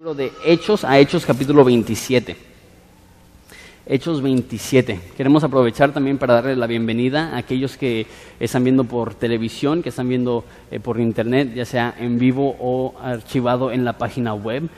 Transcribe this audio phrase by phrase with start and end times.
[0.00, 2.36] libro de Hechos a Hechos capítulo 27.
[3.84, 5.00] Hechos 27.
[5.16, 8.06] Queremos aprovechar también para darle la bienvenida a aquellos que
[8.38, 12.94] están viendo por televisión, que están viendo eh, por internet, ya sea en vivo o
[13.02, 14.68] archivado en la página web.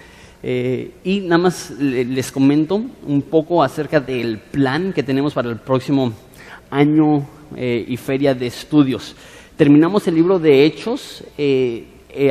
[0.42, 5.56] Eh, y nada más les comento un poco acerca del plan que tenemos para el
[5.58, 6.14] próximo
[6.70, 9.14] año eh, y feria de estudios.
[9.54, 11.22] Terminamos el libro de Hechos.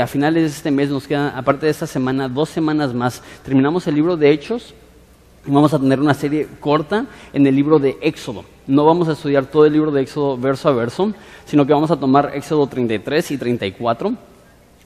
[0.01, 3.21] A finales de este mes nos quedan, aparte de esta semana, dos semanas más.
[3.43, 4.73] Terminamos el libro de Hechos
[5.45, 8.43] y vamos a tener una serie corta en el libro de Éxodo.
[8.67, 11.13] No vamos a estudiar todo el libro de Éxodo verso a verso,
[11.45, 14.13] sino que vamos a tomar Éxodo 33 y 34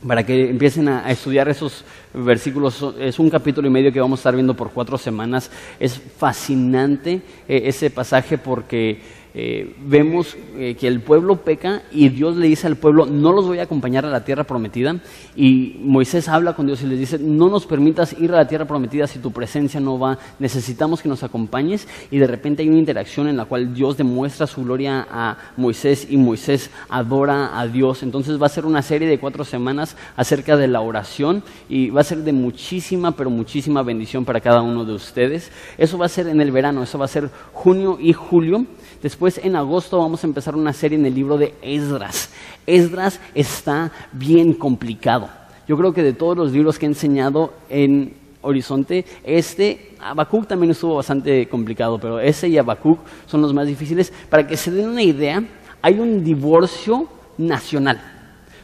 [0.08, 2.86] para que empiecen a, estudiar esos versículos.
[3.00, 5.50] Es un capítulo y medio que vamos a estar viendo por cuatro semanas.
[5.80, 9.02] Es fascinante eh, ese pasaje porque
[9.36, 13.48] eh, vemos eh, que el pueblo peca y Dios le dice al pueblo, no los
[13.48, 14.96] voy a acompañar a la tierra prometida.
[15.36, 18.66] Y Moisés habla con Dios y le dice, no nos permitas ir a la tierra
[18.66, 21.88] prometida si tu presencia no va, necesitamos que nos acompañes.
[22.12, 26.08] Y de repente hay una interacción en la cual Dios demuestra su gloria a Moisés
[26.10, 28.04] y Moisés adora a Dios.
[28.04, 32.02] Entonces va a ser una serie de cuatro semanas acerca de la oración y va
[32.02, 35.52] a ser de muchísima, pero muchísima bendición para cada uno de ustedes.
[35.80, 38.68] Eso va a ser en el verano, eso va a ser junio y julio.
[39.04, 42.30] Después en agosto vamos a empezar una serie en el libro de Esdras.
[42.66, 45.30] Esdras está bien complicado.
[45.68, 50.72] Yo creo que de todos los libros que he enseñado en Horizonte, este, Habacuc también
[50.72, 54.14] estuvo bastante complicado, pero ese y Habacuc son los más difíciles.
[54.30, 55.44] Para que se den una idea,
[55.82, 58.02] hay un divorcio nacional.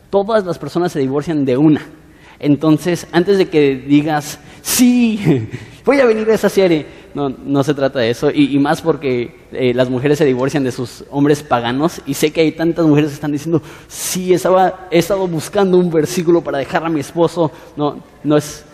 [0.09, 1.85] Todas las personas se divorcian de una.
[2.39, 5.49] Entonces, antes de que digas, sí,
[5.85, 8.31] voy a venir a esa serie, no, no se trata de eso.
[8.31, 12.01] Y, más porque eh, las mujeres se divorcian de sus hombres paganos.
[12.05, 15.89] Y sé que hay tantas mujeres que están diciendo, sí, estaba, he estado buscando un
[15.89, 17.51] versículo para dejar a mi esposo.
[17.75, 18.65] No, no es,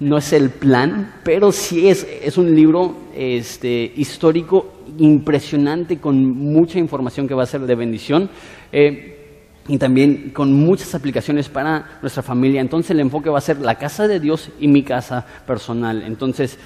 [0.00, 6.78] no es el plan, pero sí es, es un libro este, histórico impresionante con mucha
[6.78, 8.30] información que va a ser de bendición.
[8.72, 9.12] Eh,
[9.68, 12.60] y también con muchas aplicaciones para nuestra familia.
[12.60, 16.02] Entonces el enfoque va a ser la casa de Dios y mi casa personal.
[16.02, 16.58] Entonces,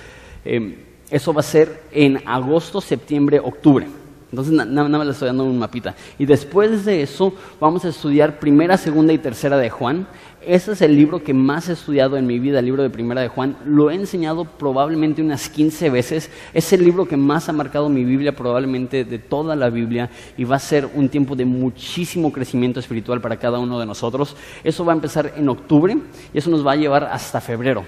[0.44, 3.86] eh, eso va a ser en agosto, septiembre, octubre.
[4.30, 5.96] Entonces nada más le estoy dando un mapita.
[6.18, 10.06] Y después de eso vamos a estudiar primera, segunda y tercera de Juan.
[10.46, 13.20] Ese es el libro que más he estudiado en mi vida, el libro de primera
[13.20, 13.56] de Juan.
[13.66, 16.30] Lo he enseñado probablemente unas 15 veces.
[16.54, 20.10] Es el libro que más ha marcado mi Biblia, probablemente de toda la Biblia.
[20.38, 24.36] Y va a ser un tiempo de muchísimo crecimiento espiritual para cada uno de nosotros.
[24.62, 25.98] Eso va a empezar en octubre
[26.32, 27.84] y eso nos va a llevar hasta febrero.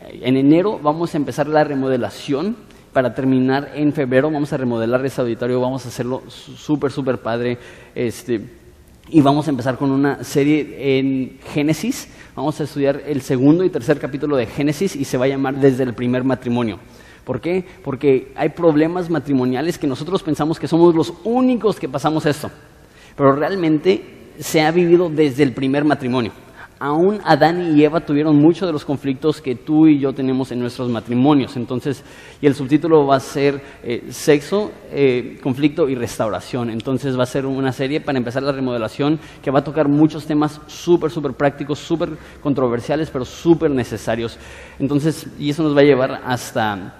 [0.00, 2.56] En enero vamos a empezar la remodelación
[2.92, 4.30] para terminar en febrero.
[4.30, 7.58] Vamos a remodelar ese auditorio, vamos a hacerlo súper, súper padre.
[7.94, 8.40] Este,
[9.08, 12.08] y vamos a empezar con una serie en Génesis.
[12.36, 15.56] Vamos a estudiar el segundo y tercer capítulo de Génesis y se va a llamar
[15.56, 16.78] Desde el primer matrimonio.
[17.24, 17.64] ¿Por qué?
[17.82, 22.50] Porque hay problemas matrimoniales que nosotros pensamos que somos los únicos que pasamos esto.
[23.16, 24.02] Pero realmente
[24.38, 26.32] se ha vivido desde el primer matrimonio
[26.80, 30.60] aún Adán y Eva tuvieron muchos de los conflictos que tú y yo tenemos en
[30.60, 31.56] nuestros matrimonios.
[31.56, 32.04] Entonces,
[32.40, 36.70] y el subtítulo va a ser eh, Sexo, eh, Conflicto y Restauración.
[36.70, 40.26] Entonces va a ser una serie para empezar la remodelación que va a tocar muchos
[40.26, 42.10] temas súper, súper prácticos, súper
[42.42, 44.38] controversiales, pero súper necesarios.
[44.78, 46.97] Entonces, y eso nos va a llevar hasta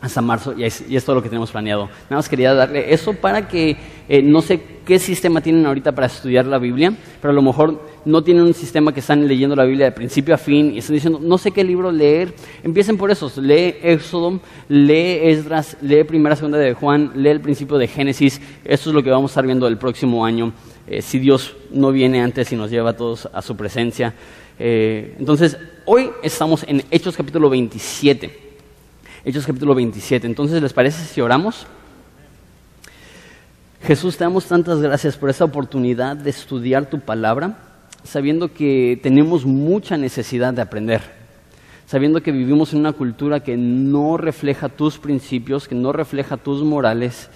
[0.00, 1.84] hasta marzo y es, y es, todo lo que tenemos planeado.
[2.04, 3.76] Nada más quería darle eso para que
[4.08, 7.80] eh, no sé qué sistema tienen ahorita para estudiar la Biblia, pero a lo mejor
[8.04, 10.94] no tienen un sistema que están leyendo la Biblia de principio a fin y están
[10.94, 12.34] diciendo, no sé qué libro leer.
[12.62, 17.76] Empiecen por eso, lee Éxodo, lee Esdras, lee Primera Segunda de Juan, lee el principio
[17.76, 18.40] de Génesis.
[18.64, 20.52] Eso es lo que vamos a estar viendo el próximo año,
[20.86, 24.14] eh, si Dios no viene antes y nos lleva a todos a su presencia.
[24.58, 28.49] Eh, entonces, hoy estamos en Hechos capítulo 27.
[29.30, 30.26] Hechos capítulo 27.
[30.26, 31.64] Entonces, ¿les parece si oramos?
[33.80, 37.56] Jesús, te damos tantas gracias por esta oportunidad de estudiar tu palabra,
[38.02, 41.02] sabiendo que tenemos mucha necesidad de aprender,
[41.86, 46.64] sabiendo que vivimos en una cultura que no refleja tus principios, que no refleja tus
[46.64, 47.30] morales.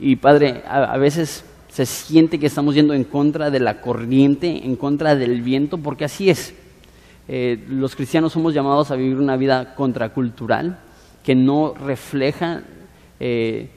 [0.00, 4.74] Y Padre, a, veces se siente que estamos yendo en contra de la corriente, en
[4.74, 6.54] contra del viento, porque así es.
[7.28, 10.89] Eh, los cristianos somos llamados a vivir una vida contracultural,
[11.22, 12.62] que no refleja
[13.18, 13.68] eh,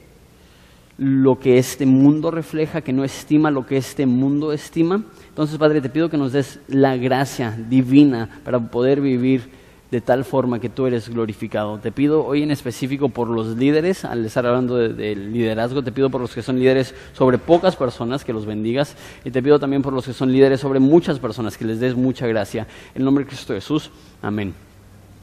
[0.96, 5.02] lo que este mundo refleja, que no estima lo que este mundo estima.
[5.28, 10.24] Entonces, Padre, te pido que nos des la gracia divina para poder vivir de tal
[10.24, 11.78] forma que tú eres glorificado.
[11.78, 16.10] Te pido hoy en específico por los líderes, al estar hablando del liderazgo, te pido
[16.10, 19.82] por los que son líderes sobre pocas personas, que los bendigas, y te pido también
[19.82, 22.66] por los que son líderes sobre muchas personas, que les des mucha gracia.
[22.94, 24.54] En nombre de Cristo Jesús, amén.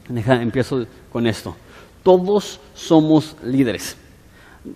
[0.08, 1.54] Deja, empiezo con esto.
[2.02, 3.96] Todos somos líderes.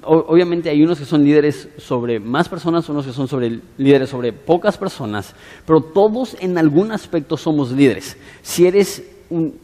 [0.02, 4.32] obviamente hay unos que son líderes sobre más personas, unos que son sobre, líderes sobre
[4.32, 5.34] pocas personas,
[5.64, 8.16] pero todos en algún aspecto somos líderes.
[8.42, 9.02] Si eres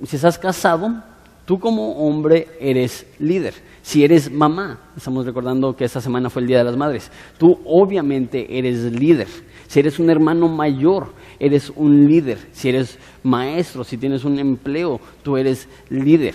[0.05, 1.03] si estás casado,
[1.45, 3.55] tú como hombre eres líder.
[3.83, 7.59] Si eres mamá, estamos recordando que esta semana fue el Día de las Madres, tú
[7.65, 9.29] obviamente eres líder.
[9.67, 12.39] Si eres un hermano mayor, eres un líder.
[12.53, 16.35] Si eres maestro, si tienes un empleo, tú eres líder.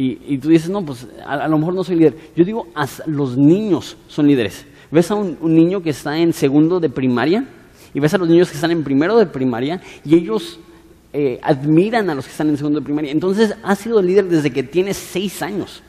[0.00, 2.14] Y, tú dices, no, pues a, lo mejor no soy líder.
[2.36, 2.68] Yo digo,
[3.06, 4.64] los niños son líderes.
[4.92, 7.48] ¿Ves a un, niño que está en segundo de primaria?
[7.92, 10.60] Y ves a los niños que están en primero de primaria y ellos
[11.12, 13.10] eh, admiran a los que están en segundo de primaria.
[13.10, 15.82] Entonces, ha sido líder desde que tiene seis años.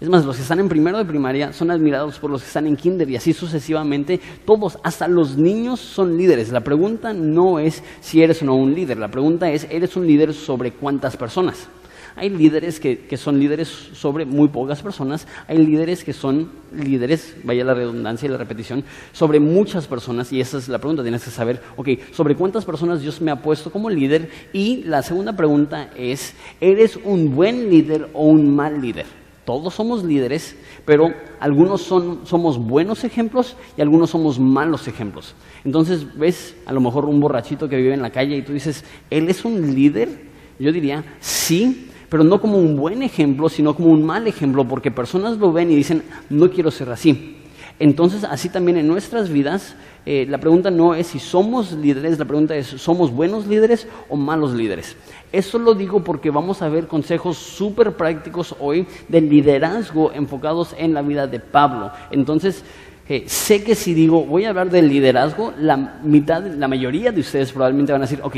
[0.00, 2.66] Es más, los que están en primero de primaria son admirados por los que están
[2.66, 4.20] en kinder y así sucesivamente.
[4.46, 6.50] Todos, hasta los niños son líderes.
[6.50, 8.96] La pregunta no es si eres o no un líder.
[8.96, 11.68] La pregunta es, ¿eres un líder sobre cuántas personas?
[12.16, 17.64] Hay líderes que, son líderes sobre muy pocas personas, hay líderes que son líderes, vaya
[17.64, 21.30] la redundancia y la repetición, sobre muchas personas y esa es la pregunta, tienes que
[21.30, 25.90] saber, ok, sobre cuántas personas Dios me ha puesto como líder y la segunda pregunta
[25.96, 29.06] es, ¿eres un buen líder o un mal líder?
[29.44, 30.54] Todos somos líderes,
[30.84, 35.34] pero algunos son, somos buenos ejemplos y algunos somos malos ejemplos.
[35.64, 38.84] Entonces ves a lo mejor un borrachito que vive en la calle y tú dices,
[39.10, 40.30] ¿él es un líder?
[40.58, 44.90] Yo diría, sí, pero no como un buen ejemplo, sino como un mal ejemplo, porque
[44.90, 47.36] personas lo ven y dicen, no quiero ser así.
[47.78, 49.74] Entonces, así también en nuestras vidas,
[50.04, 54.16] eh, la pregunta no es si somos líderes, la pregunta es, ¿somos buenos líderes o
[54.16, 54.96] malos líderes?
[55.32, 60.92] Eso lo digo porque vamos a ver consejos súper prácticos hoy de liderazgo enfocados en
[60.92, 61.90] la vida de Pablo.
[62.10, 62.64] Entonces,
[63.08, 67.20] eh, sé que si digo, voy a hablar del liderazgo, la mitad, la mayoría de
[67.20, 68.36] ustedes probablemente van a decir, ok,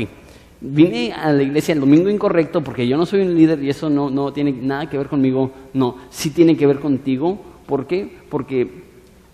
[0.63, 3.89] vine a la iglesia el domingo incorrecto porque yo no soy un líder y eso
[3.89, 5.51] no, no tiene nada que ver conmigo.
[5.73, 7.39] No, sí tiene que ver contigo.
[7.67, 8.17] ¿Por qué?
[8.29, 8.83] Porque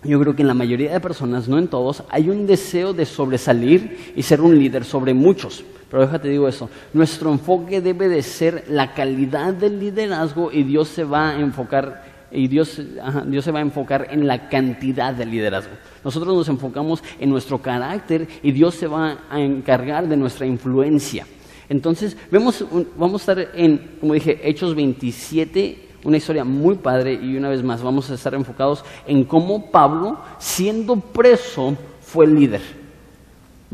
[0.02, 3.06] yo creo que en la mayoría de personas, no en todos, hay un deseo de
[3.06, 5.64] sobresalir y ser un líder sobre muchos.
[5.90, 10.88] Pero déjate digo eso, nuestro enfoque debe de ser la calidad del liderazgo y Dios
[10.88, 12.80] se va a enfocar y Dios,
[13.26, 15.72] Dios se va a enfocar en la cantidad del liderazgo.
[16.04, 21.26] Nosotros nos enfocamos en nuestro carácter y Dios se va a encargar de nuestra influencia.
[21.68, 22.64] Entonces, vemos,
[22.96, 27.62] vamos a estar en, como dije, Hechos 27, una historia muy padre y una vez
[27.62, 32.62] más vamos a estar enfocados en cómo Pablo, siendo preso, fue líder.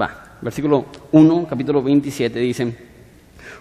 [0.00, 2.76] Va, versículo 1, capítulo 27 dice,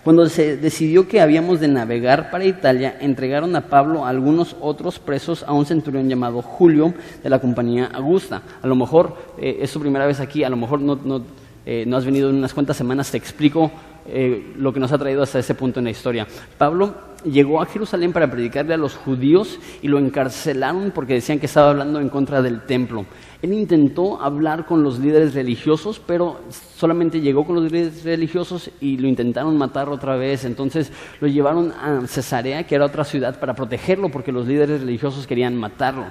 [0.05, 5.41] cuando se decidió que habíamos de navegar para Italia, entregaron a Pablo algunos otros presos
[5.41, 6.93] a un centurión llamado Julio
[7.23, 8.43] de la compañía Augusta.
[8.61, 11.23] A lo mejor eh, es su primera vez aquí, a lo mejor no, no,
[11.65, 13.71] eh, no has venido en unas cuantas semanas, te explico
[14.07, 16.27] eh, lo que nos ha traído hasta ese punto en la historia.
[16.57, 16.93] Pablo
[17.25, 21.71] llegó a Jerusalén para predicarle a los judíos y lo encarcelaron porque decían que estaba
[21.71, 23.05] hablando en contra del templo.
[23.41, 28.97] Él intentó hablar con los líderes religiosos, pero solamente llegó con los líderes religiosos y
[28.97, 30.45] lo intentaron matar otra vez.
[30.45, 35.27] Entonces lo llevaron a Cesarea, que era otra ciudad, para protegerlo porque los líderes religiosos
[35.27, 36.05] querían matarlo.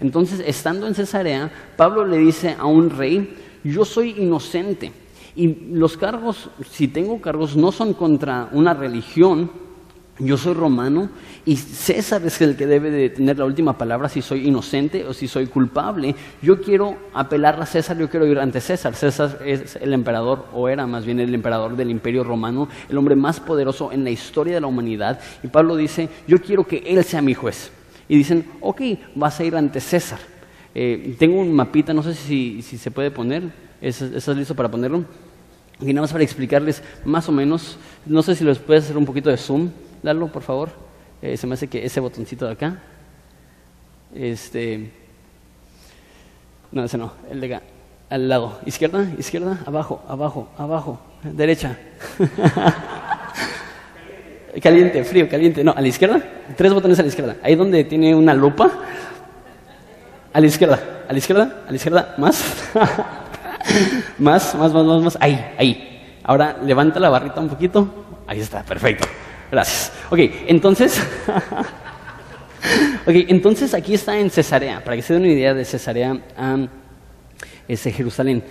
[0.00, 4.92] Entonces, estando en Cesarea, Pablo le dice a un rey, yo soy inocente.
[5.36, 9.50] Y los cargos, si tengo cargos, no son contra una religión,
[10.20, 11.08] yo soy romano
[11.46, 15.14] y César es el que debe de tener la última palabra si soy inocente o
[15.14, 16.14] si soy culpable.
[16.42, 18.94] Yo quiero apelar a César, yo quiero ir ante César.
[18.94, 23.16] César es el emperador, o era más bien el emperador del imperio romano, el hombre
[23.16, 25.20] más poderoso en la historia de la humanidad.
[25.42, 27.72] Y Pablo dice, yo quiero que él sea mi juez.
[28.06, 28.82] Y dicen, ok,
[29.14, 30.18] vas a ir ante César.
[30.74, 33.69] Eh, tengo un mapita, no sé si, se puede poner.
[33.80, 35.04] ¿Estás listo para ponerlo?
[35.80, 39.06] Y nada más para explicarles más o menos, no sé si les puedes hacer un
[39.06, 39.70] poquito de zoom.
[40.02, 40.70] Lalo, por favor.
[41.22, 42.78] Eh, se me hace que ese botoncito de acá.
[44.14, 44.90] Este.
[46.72, 47.64] No, ese no, el de acá.
[48.10, 48.58] Al lado.
[48.66, 51.00] Izquierda, izquierda, abajo, abajo, abajo.
[51.22, 51.78] Derecha.
[54.62, 55.64] caliente, frío, caliente.
[55.64, 56.22] No, a la izquierda.
[56.56, 57.36] Tres botones a la izquierda.
[57.42, 58.70] Ahí donde tiene una lupa.
[60.32, 62.14] A la izquierda, a la izquierda, a la izquierda.
[62.18, 62.68] Más.
[64.18, 65.18] más, más, más, más, más.
[65.20, 66.20] Ahí, ahí.
[66.22, 67.88] Ahora levanta la barrita un poquito.
[68.26, 69.06] Ahí está, perfecto.
[69.50, 69.92] Gracias.
[70.10, 71.00] Ok, entonces.
[73.06, 76.56] ok, entonces aquí está en Cesarea, para que se den una idea de Cesarea a
[77.66, 78.44] ese Jerusalén.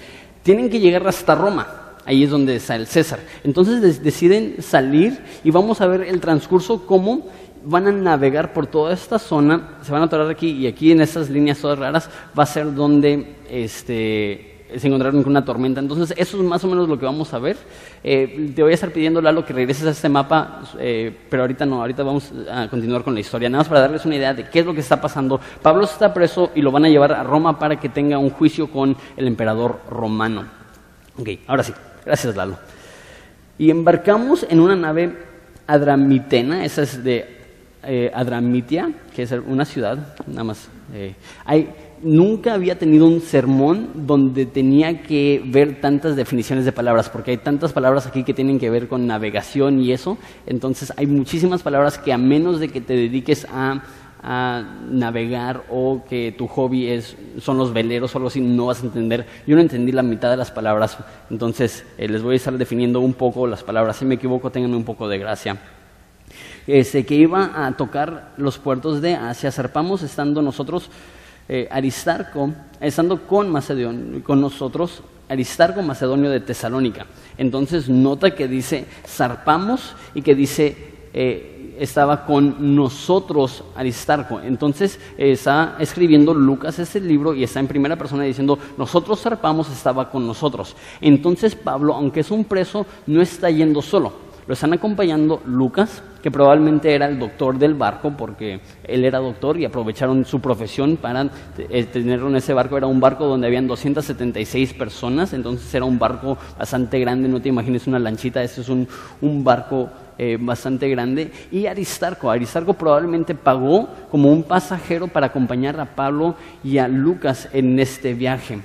[0.44, 1.76] Tienen que llegar hasta Roma.
[2.06, 3.20] Ahí es donde está el César.
[3.44, 7.28] Entonces deciden salir y vamos a ver el transcurso, cómo
[7.64, 11.02] van a navegar por toda esta zona, se van a atorar aquí y aquí en
[11.02, 15.80] estas líneas todas raras va a ser donde este, se encontraron con una tormenta.
[15.80, 17.58] Entonces, eso es más o menos lo que vamos a ver.
[18.04, 21.66] Eh, te voy a estar pidiendo, Lalo, que regreses a este mapa, eh, pero ahorita
[21.66, 23.50] no, ahorita vamos a continuar con la historia.
[23.50, 25.40] Nada más para darles una idea de qué es lo que está pasando.
[25.62, 28.68] Pablo está preso y lo van a llevar a Roma para que tenga un juicio
[28.68, 30.46] con el emperador romano.
[31.18, 31.74] Ok, ahora sí,
[32.06, 32.58] gracias, Lalo.
[33.58, 35.18] Y embarcamos en una nave
[35.68, 37.38] adramitena, esa es de
[37.84, 40.70] eh, Adramitia, que es una ciudad, nada más.
[41.46, 41.70] hay
[42.02, 47.38] nunca había tenido un sermón donde tenía que ver tantas definiciones de palabras, porque hay
[47.38, 50.18] tantas palabras aquí que tienen que ver con navegación y eso.
[50.46, 53.82] Entonces hay muchísimas palabras que a menos de que te dediques a,
[54.92, 58.86] navegar o que tu hobby es, son los veleros o algo así, no vas a
[58.86, 59.26] entender.
[59.48, 60.98] Yo no entendí la mitad de las palabras,
[61.30, 63.96] entonces eh, les voy a estar definiendo un poco las palabras.
[63.96, 65.58] Si me equivoco, tengan un poco de gracia.
[66.68, 69.54] Este, que iba a tocar los puertos de Asia.
[69.54, 70.92] Zarpamos estando nosotros
[71.50, 77.08] eh, Aristarco, estando con Macedonio, con nosotros, Aristarco Macedonio de Tesalónica.
[77.38, 80.78] Entonces nota que dice zarpamos y que dice
[81.12, 84.40] eh, estaba con nosotros Aristarco.
[84.42, 90.12] Entonces está escribiendo Lucas este libro y está en primera persona diciendo nosotros zarpamos, estaba
[90.12, 90.76] con nosotros.
[91.02, 96.32] Entonces Pablo, aunque es un preso, no está yendo solo lo están acompañando Lucas, que
[96.32, 101.30] probablemente era el doctor del barco, porque él era doctor y aprovecharon su profesión para
[101.60, 102.76] eh, tenerlo en ese barco.
[102.76, 107.50] Era un barco donde habían 276 personas, entonces era un barco bastante grande, no te
[107.50, 108.88] imagines una lanchita, este es un,
[109.44, 111.32] barco eh, bastante grande.
[111.52, 117.50] Y Aristarco, Aristarco probablemente pagó como un pasajero para acompañar a Pablo y a Lucas
[117.54, 118.60] en este viaje.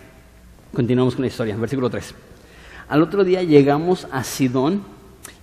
[0.72, 2.14] Continuamos con la historia, versículo 3.
[2.88, 4.93] Al otro día llegamos a Sidón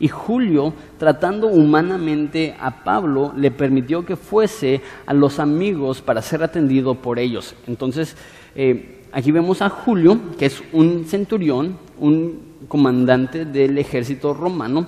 [0.01, 6.41] y Julio, tratando humanamente a Pablo, le permitió que fuese a los amigos para ser
[6.41, 7.53] atendido por ellos.
[7.67, 8.17] Entonces,
[8.55, 14.87] eh, aquí vemos a Julio, que es un centurión, un comandante del ejército romano,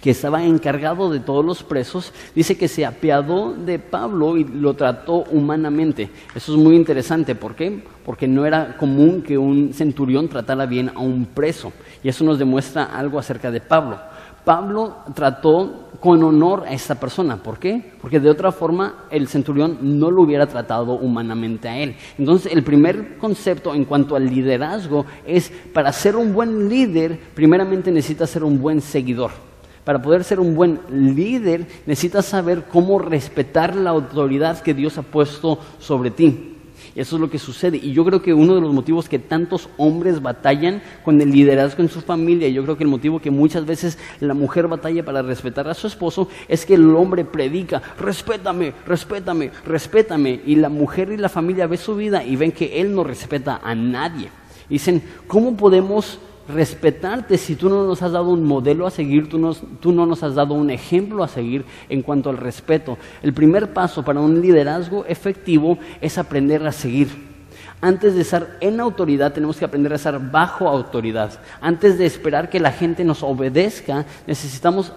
[0.00, 4.74] que estaba encargado de todos los presos, dice que se apiadó de Pablo y lo
[4.74, 6.10] trató humanamente.
[6.34, 7.36] Eso es muy interesante.
[7.36, 7.82] ¿Por qué?
[8.04, 11.72] Porque no era común que un centurión tratara bien a un preso.
[12.02, 13.98] Y eso nos demuestra algo acerca de Pablo.
[14.46, 17.36] Pablo trató con honor a esta persona.
[17.36, 17.94] ¿Por qué?
[18.00, 21.96] Porque de otra forma el centurión no lo hubiera tratado humanamente a él.
[22.16, 27.90] Entonces el primer concepto en cuanto al liderazgo es, para ser un buen líder, primeramente
[27.90, 29.32] necesitas ser un buen seguidor.
[29.82, 35.02] Para poder ser un buen líder, necesitas saber cómo respetar la autoridad que Dios ha
[35.02, 36.55] puesto sobre ti.
[36.96, 37.76] Eso es lo que sucede.
[37.76, 41.82] Y yo creo que uno de los motivos que tantos hombres batallan con el liderazgo
[41.82, 45.20] en su familia, yo creo que el motivo que muchas veces la mujer batalla para
[45.20, 50.40] respetar a su esposo, es que el hombre predica, respétame, respétame, respétame.
[50.46, 53.60] Y la mujer y la familia ve su vida y ven que él no respeta
[53.62, 54.30] a nadie.
[54.70, 59.56] Dicen, ¿cómo podemos respetarte si tú no nos has dado un modelo a seguir, tú,
[59.80, 62.98] tú, no nos has dado un ejemplo a seguir en cuanto al respeto.
[63.22, 67.08] El primer paso para un liderazgo efectivo es aprender a seguir.
[67.80, 71.38] Antes de estar en autoridad tenemos que aprender a estar bajo autoridad.
[71.60, 74.92] Antes de esperar que la gente nos obedezca, necesitamos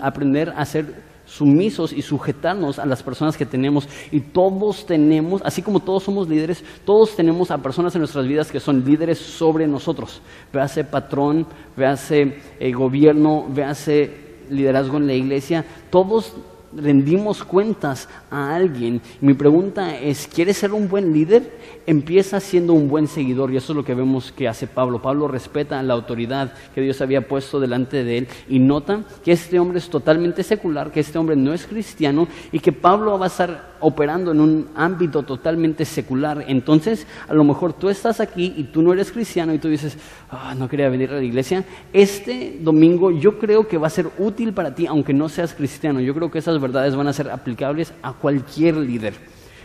[0.00, 3.88] aprender a ser sumisos y sujetarnos a las personas que tenemos.
[4.10, 8.50] Y todos tenemos, así como todos somos líderes, todos tenemos a personas en nuestras vidas
[8.50, 10.20] que son líderes sobre nosotros.
[10.52, 14.10] Véase patrón, véase eh, gobierno, véase
[14.50, 15.64] liderazgo en la iglesia.
[15.90, 16.34] Todos
[16.76, 19.00] rendimos cuentas a alguien.
[19.20, 21.58] Mi pregunta es, ¿quieres ser un buen líder?
[21.86, 25.00] Empieza siendo un buen seguidor y eso es lo que vemos que hace Pablo.
[25.00, 29.58] Pablo respeta la autoridad que Dios había puesto delante de él y nota que este
[29.58, 33.28] hombre es totalmente secular, que este hombre no es cristiano y que Pablo va a
[33.28, 36.44] estar operando en un ámbito totalmente secular.
[36.48, 39.96] Entonces, a lo mejor tú estás aquí y tú no eres cristiano y tú dices,
[40.30, 41.64] ah, no quería venir a la iglesia.
[41.92, 46.00] Este domingo yo creo que va a ser útil para ti, aunque no seas cristiano.
[46.00, 49.14] Yo creo que esas verdades van a ser aplicables a cualquier líder.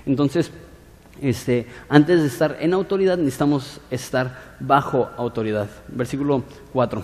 [0.06, 0.52] Entonces,
[1.22, 5.70] este, antes de estar en autoridad, necesitamos estar bajo autoridad.
[5.88, 6.44] Versículo
[6.74, 7.04] 4.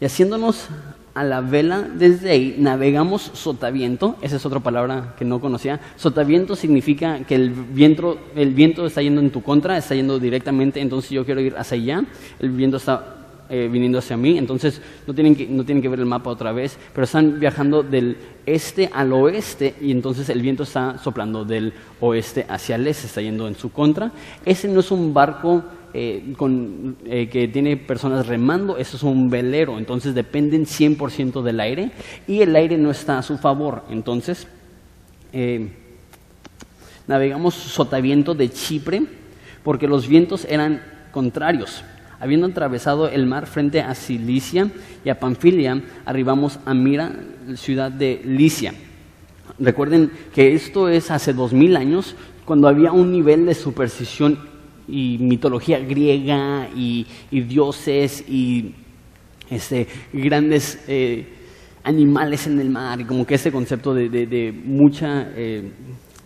[0.00, 0.68] Y haciéndonos
[1.14, 5.80] a la vela desde ahí, navegamos sotaviento, esa es otra palabra que no conocía.
[5.96, 10.80] Sotaviento significa que el viento, el viento está yendo en tu contra, está yendo directamente,
[10.80, 12.04] entonces yo quiero ir hacia allá,
[12.40, 13.16] el viento está
[13.50, 16.52] eh, viniendo hacia mí, entonces no tienen, que, no tienen que ver el mapa otra
[16.52, 18.16] vez, pero están viajando del
[18.46, 23.20] este al oeste y entonces el viento está soplando del oeste hacia el este, está
[23.20, 24.10] yendo en su contra.
[24.46, 25.62] Ese no es un barco
[25.94, 26.34] eh,
[27.06, 31.90] eh, que tiene personas remando, eso es un velero, entonces dependen 100% del aire
[32.26, 33.84] y el aire no está a su favor.
[33.90, 34.46] Entonces,
[37.06, 39.02] navegamos sotaviento de Chipre
[39.62, 40.82] porque los vientos eran
[41.12, 41.84] contrarios.
[42.20, 44.70] Habiendo atravesado el mar frente a Cilicia
[45.04, 47.16] y a Panfilia, arribamos a Mira,
[47.56, 48.74] ciudad de Licia.
[49.58, 54.38] Recuerden que esto es hace dos mil años, cuando había un nivel de superstición
[54.88, 58.74] y mitología griega y, dioses y
[59.50, 61.26] este, grandes eh,
[61.84, 65.70] animales en el mar y como que ese concepto de, mucha eh,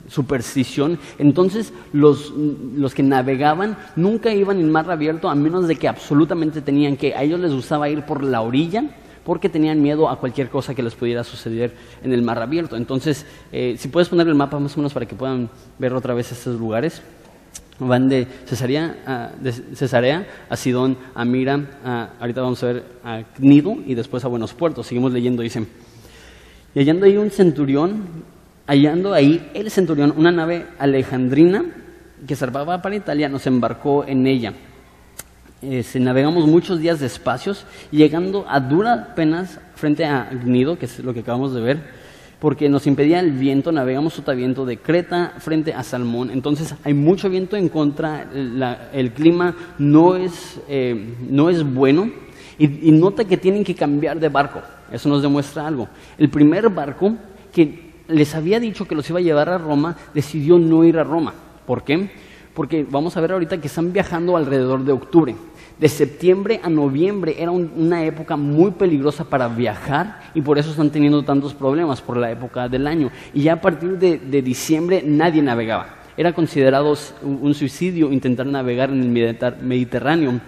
[0.08, 0.98] superstición.
[1.18, 2.32] Entonces los,
[2.76, 7.14] los, que navegaban nunca iban en mar abierto a menos de que absolutamente tenían que,
[7.14, 8.84] a ellos les gustaba ir por la orilla
[9.26, 12.76] porque tenían miedo a cualquier cosa que les pudiera suceder en el mar abierto.
[12.76, 16.14] Entonces, eh, si puedes poner el mapa más o menos para que puedan ver otra
[16.14, 17.02] vez estos lugares.
[17.78, 21.61] Van de Cesarea a, de Cesarea a Sidón, a Mira,
[22.18, 24.87] ahorita vamos a ver a Cnido y después a Buenos Puertos.
[24.87, 25.66] Seguimos leyendo, dice.
[26.75, 28.02] Y hallando ahí un centurión,
[28.66, 31.64] hallando ahí el centurión, una nave alejandrina
[32.26, 34.54] que zarpaba para Italia, nos embarcó en ella.
[35.83, 41.12] Se navegamos muchos días despacios, llegando a duras penas frente a Gnido, que es lo
[41.14, 42.05] que acabamos de ver,
[42.38, 47.31] porque nos impedía el viento, navegamos sotaviento de Creta frente a Salmón, entonces hay mucho
[47.31, 48.28] viento en contra,
[48.93, 52.11] el clima no es, eh, no es bueno,
[52.59, 55.88] y, y nota que tienen que cambiar de barco, eso nos demuestra algo.
[56.19, 57.14] El primer barco
[57.52, 61.05] que les había dicho que los iba a llevar a Roma, decidió no ir a
[61.05, 61.35] Roma.
[61.66, 62.11] ¿Por qué?
[62.55, 65.35] Porque vamos a ver ahorita que están viajando alrededor de octubre
[65.78, 70.90] de septiembre a noviembre era una época muy peligrosa para viajar y por eso están
[70.90, 73.11] teniendo tantos problemas por la época del año.
[73.35, 75.97] Y ya a partir de, diciembre nadie navegaba.
[76.16, 80.40] Era considerado un suicidio intentar navegar en el Mediterráneo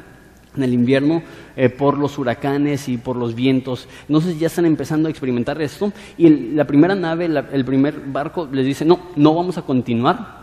[0.56, 1.22] en el invierno
[1.56, 3.86] eh, por los huracanes y por los vientos.
[4.08, 8.66] Entonces ya están empezando a experimentar esto y la primera nave, el primer barco les
[8.66, 10.37] dice, no, no vamos a continuar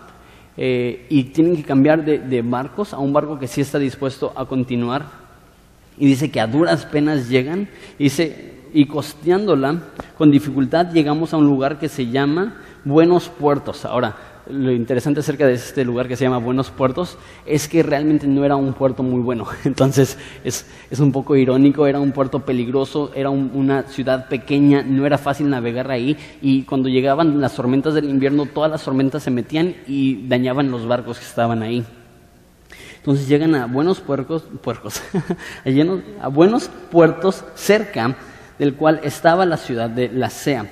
[0.58, 4.46] eh, y tienen que cambiar de, barcos a un barco que sí está dispuesto a
[4.46, 5.06] continuar.
[5.98, 9.84] Y dice que a duras penas llegan, dice, y costeándola,
[10.18, 13.86] con dificultad llegamos a un lugar que se llama Buenos Puertos.
[13.86, 14.15] Ahora,
[14.47, 18.45] lo interesante acerca de este lugar que se llama Buenos Puertos es que realmente no
[18.45, 19.47] era un puerto muy bueno.
[19.65, 20.65] Entonces es,
[20.99, 25.91] un poco irónico, era un puerto peligroso, era una ciudad pequeña, no era fácil navegar
[25.91, 30.71] ahí y cuando llegaban las tormentas del invierno, todas las tormentas se metían y dañaban
[30.71, 31.84] los barcos que estaban ahí.
[32.97, 35.01] Entonces llegan a buenos puercos, puercos,
[36.21, 38.15] a buenos puertos cerca
[38.58, 40.65] del cual estaba la ciudad de La Sea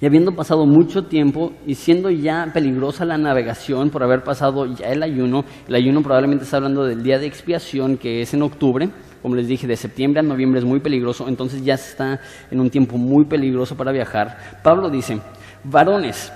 [0.00, 4.88] y habiendo pasado mucho tiempo y siendo ya peligrosa la navegación por haber pasado ya
[4.88, 8.90] el ayuno, el ayuno probablemente está hablando del día de expiación que es en octubre,
[9.22, 12.70] como les dije, de septiembre a noviembre es muy peligroso, entonces ya está en un
[12.70, 14.60] tiempo muy peligroso para viajar.
[14.62, 15.18] Pablo dice,
[15.64, 16.30] varones,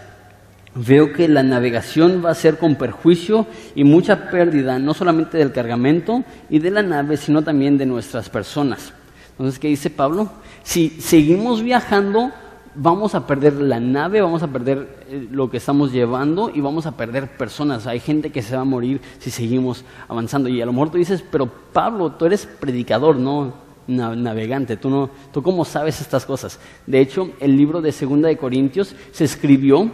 [0.74, 5.52] veo que la navegación va a ser con perjuicio y mucha pérdida, no solamente del
[5.52, 8.92] cargamento y de la nave, sino también de nuestras personas.
[9.32, 10.30] Entonces, ¿qué dice Pablo?
[10.62, 12.30] Si seguimos viajando,
[12.74, 16.86] vamos a perder la nave, vamos a perder eh, lo que estamos llevando y vamos
[16.86, 17.86] a perder personas.
[17.86, 20.48] Hay gente que se va a morir si seguimos avanzando.
[20.48, 24.76] Y a lo mejor tú dices, pero Pablo, tú eres predicador, no navegante.
[24.76, 26.58] ¿Tú, no, ¿Tú cómo sabes estas cosas?
[26.86, 29.90] De hecho, el libro de Segunda de Corintios se escribió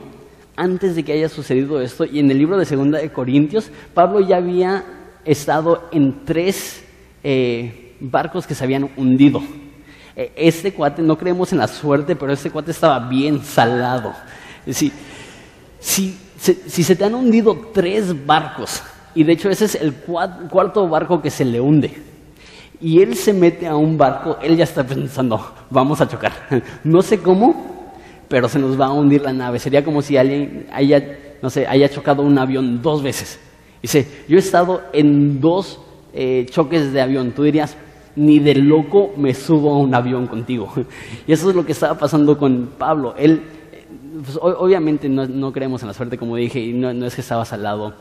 [0.55, 2.05] antes de que haya sucedido esto.
[2.05, 4.85] Y en el libro de Segunda de Corintios, Pablo ya había
[5.25, 6.85] estado en tres
[7.25, 9.43] eh, barcos que se habían hundido.
[10.17, 14.15] E, este cuate, no creemos en la suerte, pero este cuate estaba bien salado.
[14.69, 14.91] Si,
[15.79, 18.83] si, si se te han hundido tres barcos,
[19.15, 22.03] y de hecho ese es el cuarto barco que se le hunde,
[22.81, 26.33] y él se mete a un barco, él ya está pensando, vamos a chocar.
[26.85, 27.93] No sé cómo,
[28.29, 29.59] pero se nos va a hundir la nave.
[29.59, 31.03] Sería como si alguien haya,
[31.43, 33.39] no sé, haya chocado un avión dos veces.
[33.81, 35.81] Dice, yo he estado en dos
[36.13, 37.33] eh, choques de avión.
[37.33, 37.77] Tú dirías,
[38.17, 40.73] ni de loco me subo a un avión contigo.
[41.27, 43.15] Y eso es lo que estaba pasando con Pablo.
[43.19, 43.43] Él,
[44.25, 47.63] pues, obviamente no, creemos en la suerte, como dije, y no, es que estabas al
[47.63, 47.95] lado.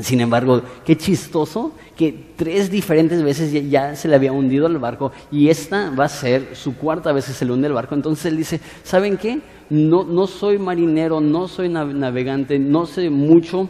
[0.00, 5.12] Sin embargo, qué chistoso que tres diferentes veces ya, se le había hundido el barco
[5.30, 7.94] y esta va a ser su cuarta vez que se le hunde el barco.
[7.94, 9.40] Entonces él dice, ¿saben qué?
[9.68, 13.68] No, no soy marinero, no soy navegante, no sé mucho,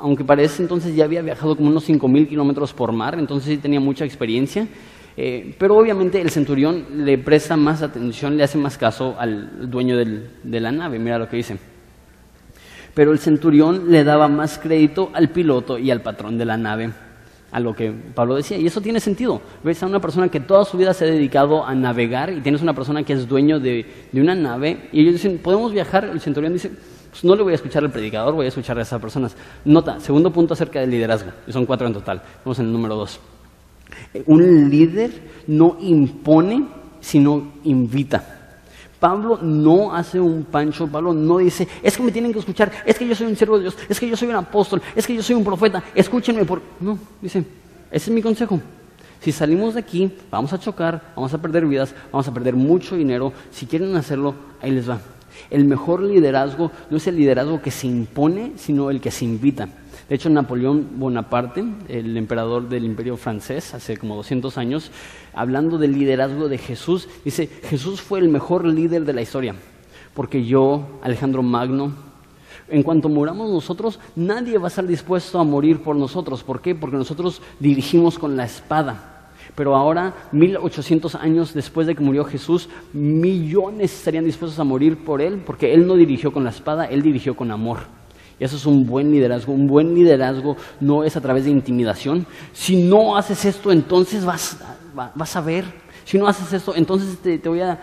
[0.00, 3.56] aunque parece entonces ya había viajado como unos cinco mil kilómetros por mar, entonces sí
[3.56, 4.68] tenía mucha experiencia.
[5.16, 9.96] Eh, pero obviamente el centurión le presta más atención, le hace más caso al dueño
[9.96, 11.56] de la nave, mira lo que dice.
[12.94, 16.90] Pero el centurión le daba más crédito al piloto y al patrón de la nave,
[17.50, 18.56] a lo que Pablo decía.
[18.56, 19.42] Y eso tiene sentido.
[19.64, 22.62] Ves a una persona que toda su vida se ha dedicado a navegar y tienes
[22.62, 26.04] una persona que es dueño de, de una nave y ellos dicen, ¿podemos viajar?
[26.04, 26.70] El centurión dice,
[27.10, 29.36] Pues no le voy a escuchar al predicador, voy a escuchar a esas personas.
[29.64, 32.22] Nota, segundo punto acerca del liderazgo, y son cuatro en total.
[32.44, 33.20] Vamos en el número dos.
[34.26, 35.10] Un líder
[35.46, 36.64] no impone,
[37.00, 38.34] sino invita.
[38.98, 42.98] Pablo no hace un pancho, Pablo no dice, es que me tienen que escuchar, es
[42.98, 45.14] que yo soy un siervo de Dios, es que yo soy un apóstol, es que
[45.14, 46.62] yo soy un profeta, escúchenme por...
[46.80, 47.44] No, dice,
[47.90, 48.58] ese es mi consejo.
[49.20, 52.96] Si salimos de aquí, vamos a chocar, vamos a perder vidas, vamos a perder mucho
[52.96, 53.32] dinero.
[53.50, 55.00] Si quieren hacerlo, ahí les va.
[55.50, 59.68] El mejor liderazgo no es el liderazgo que se impone, sino el que se invita.
[60.08, 64.90] De hecho, Napoleón Bonaparte, el emperador del imperio francés, hace como 200 años,
[65.32, 69.54] hablando del liderazgo de Jesús, dice, Jesús fue el mejor líder de la historia,
[70.12, 71.92] porque yo, Alejandro Magno,
[72.68, 76.42] en cuanto muramos nosotros, nadie va a estar dispuesto a morir por nosotros.
[76.42, 76.74] ¿Por qué?
[76.74, 79.30] Porque nosotros dirigimos con la espada.
[79.54, 85.20] Pero ahora, 1800 años después de que murió Jesús, millones estarían dispuestos a morir por
[85.20, 88.03] él, porque él no dirigió con la espada, él dirigió con amor.
[88.38, 89.52] Eso es un buen liderazgo.
[89.52, 92.26] Un buen liderazgo no es a través de intimidación.
[92.52, 95.84] Si no haces esto, entonces vas a ver.
[96.04, 97.78] Si no haces esto, entonces te, voy a,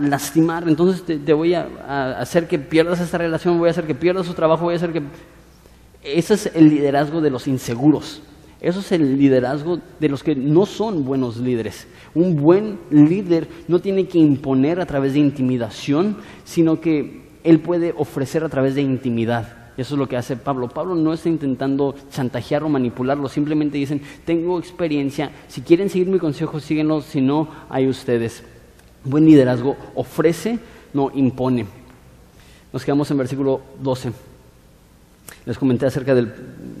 [0.00, 4.26] lastimar, entonces te, voy a, hacer que pierdas esta relación, voy a hacer que pierdas
[4.26, 5.02] su trabajo, voy a hacer que...
[6.02, 8.20] Ese es el liderazgo de los inseguros.
[8.60, 11.86] Eso es el liderazgo de los que no son buenos líderes.
[12.14, 17.94] Un buen líder no tiene que imponer a través de intimidación, sino que él puede
[17.96, 19.64] ofrecer a través de intimidad.
[19.76, 20.68] Eso es lo que hace Pablo.
[20.68, 26.18] Pablo no está intentando chantajear o manipularlo, simplemente dicen, tengo experiencia, si quieren seguir mi
[26.18, 28.42] consejo, síguenlo, si no, hay ustedes.
[29.04, 30.58] Buen liderazgo ofrece,
[30.92, 31.66] no impone.
[32.72, 34.12] Nos quedamos en versículo 12.
[35.44, 36.28] Les comenté acerca de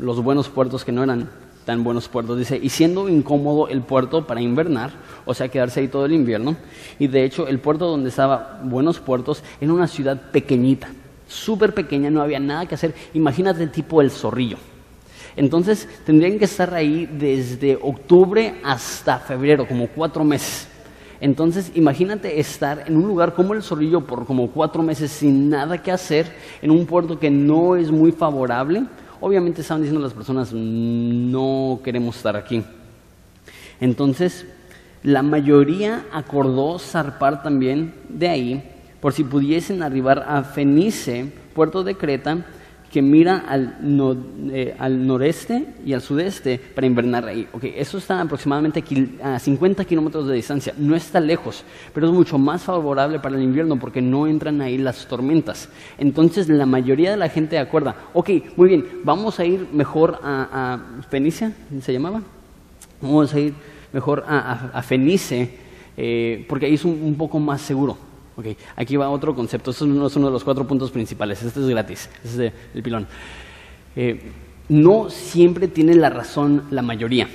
[0.00, 1.28] los buenos puertos que no eran
[1.64, 2.38] tan buenos puertos.
[2.38, 4.92] Dice, y siendo incómodo el puerto para invernar,
[5.24, 6.56] o sea, quedarse ahí todo el invierno,
[6.98, 10.88] y de hecho el puerto donde estaba Buenos Puertos era una ciudad pequeñita,
[11.28, 12.94] súper pequeña, no había nada que hacer.
[13.14, 14.58] Imagínate tipo el zorrillo.
[15.36, 20.68] Entonces tendrían que estar ahí desde octubre hasta febrero, como cuatro meses.
[21.20, 25.82] Entonces, imagínate estar en un lugar como el Zorrillo por como cuatro meses sin nada
[25.82, 28.84] que hacer, en un puerto que no es muy favorable,
[29.20, 32.62] Obviamente estaban diciendo las personas, no queremos estar aquí.
[33.80, 34.46] Entonces,
[35.02, 41.96] la mayoría acordó zarpar también de ahí, por si pudiesen arribar a Fenice, puerto de
[41.96, 42.46] Creta,
[42.94, 43.76] que mira al,
[44.52, 47.44] eh, al, noreste y al sudeste para invernar ahí.
[47.52, 48.84] Okay, eso está aproximadamente
[49.20, 53.42] a 50 kilómetros de distancia, no está lejos, pero es mucho más favorable para el
[53.42, 55.68] invierno porque no entran ahí las tormentas.
[55.98, 60.78] Entonces la mayoría de la gente acuerda, ok, muy bien, vamos a ir mejor a,
[61.10, 62.22] Fenicia, ¿se llamaba?
[63.02, 63.54] Vamos a ir
[63.92, 65.50] mejor a, Fenice
[65.96, 68.13] eh, porque ahí es un poco más seguro.
[68.36, 69.70] Okay, aquí va otro concepto.
[69.70, 71.42] Esto no es uno de los cuatro puntos principales.
[71.42, 72.10] Este es gratis.
[72.24, 73.06] Este es el pilón.
[73.94, 74.20] Eh,
[74.68, 77.28] no siempre tiene la razón la mayoría.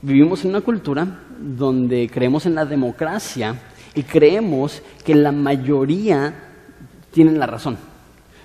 [0.00, 3.60] Vivimos en una cultura donde creemos en la democracia
[3.94, 6.34] y creemos que la mayoría
[7.10, 7.76] tienen la razón.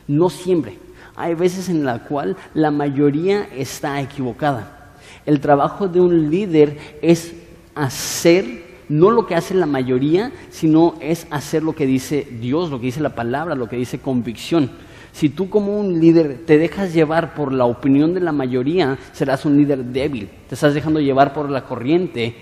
[0.08, 0.80] No siempre.
[1.16, 4.94] Hay veces en la cual la mayoría está equivocada.
[5.26, 7.36] El trabajo de un líder es
[7.76, 12.80] hacer no lo que hace la mayoría, sino es hacer lo que dice Dios, lo
[12.80, 14.70] que dice la palabra, lo que dice convicción.
[15.12, 19.46] Si tú como un líder te dejas llevar por la opinión de la mayoría, serás
[19.46, 20.30] un líder débil.
[20.48, 22.36] Te estás dejando llevar por la corriente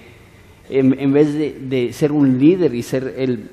[0.69, 3.49] en, vez de, ser un líder y ser el,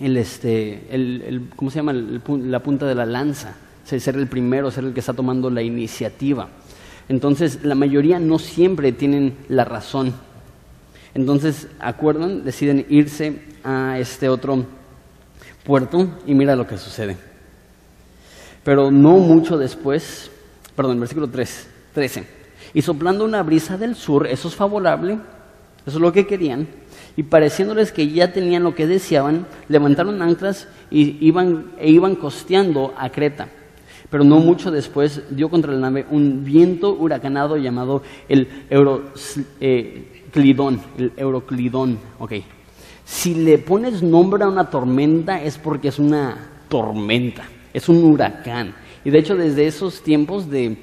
[0.00, 1.92] el este, el, ¿cómo se llama?
[1.92, 3.56] la punta de la lanza.
[3.84, 6.48] Ser el primero, ser el que está tomando la iniciativa.
[7.08, 10.12] Entonces, la mayoría no siempre tienen la razón.
[11.16, 14.66] Entonces, acuerdan, deciden irse a este otro
[15.64, 17.16] puerto y mira lo que sucede.
[18.62, 20.30] Pero no mucho después,
[20.76, 22.26] perdón, versículo 3, 13.
[22.74, 25.14] Y soplando una brisa del sur, eso es favorable,
[25.86, 26.68] eso es lo que querían,
[27.16, 32.92] y pareciéndoles que ya tenían lo que deseaban, levantaron anclas y iban, e iban costeando
[32.94, 33.48] a Creta.
[34.10, 39.10] Pero no mucho después dio contra la nave un viento huracanado llamado el Euro,
[39.60, 41.98] eh, el Euroclidón.
[43.04, 46.36] Si le pones nombre a una tormenta es porque es una
[46.68, 48.74] tormenta, es un huracán.
[49.04, 50.76] Y de hecho desde esos tiempos de,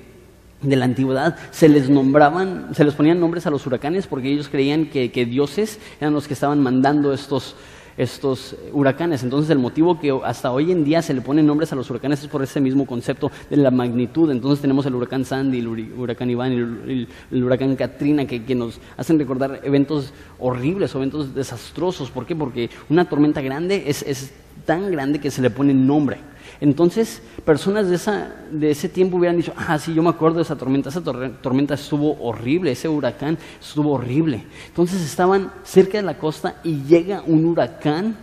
[0.61, 4.49] de la antigüedad se les nombraban, se les ponían nombres a los huracanes porque ellos
[4.49, 7.55] creían que, que dioses eran los que estaban mandando estos,
[7.97, 9.23] estos huracanes.
[9.23, 12.21] Entonces el motivo que hasta hoy en día se le ponen nombres a los huracanes
[12.21, 14.31] es por ese mismo concepto de la magnitud.
[14.31, 18.79] Entonces tenemos el huracán Sandy, el huracán Iván, el, el huracán Katrina, que, que, nos
[18.97, 22.11] hacen recordar eventos horribles o eventos desastrosos.
[22.11, 22.35] ¿Por qué?
[22.35, 24.33] Porque una tormenta grande es, es
[24.65, 26.17] tan grande que se le pone nombre.
[26.63, 30.43] Entonces, personas de, esa, de ese tiempo hubieran dicho, ah, sí, yo me acuerdo de
[30.43, 34.45] esa tormenta, esa tormenta estuvo horrible, ese huracán estuvo horrible.
[34.67, 38.15] Entonces estaban cerca de la costa y llega un huracán,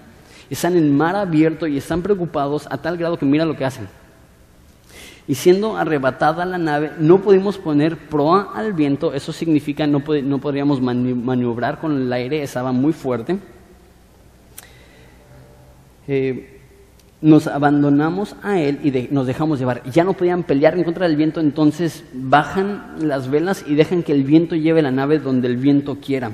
[0.48, 3.86] están en mar abierto y están preocupados a tal grado que mira lo que hacen.
[5.28, 10.38] Y siendo arrebatada la nave, no pudimos poner proa al viento, eso significa no, no
[10.38, 13.36] podríamos maniobrar con el aire, estaba muy fuerte.
[16.08, 16.59] Eh,
[17.22, 19.82] nos abandonamos a él y nos dejamos llevar.
[19.90, 24.12] Ya no podían pelear en contra del viento, entonces bajan las velas y dejan que
[24.12, 26.32] el viento lleve la nave donde el viento quiera.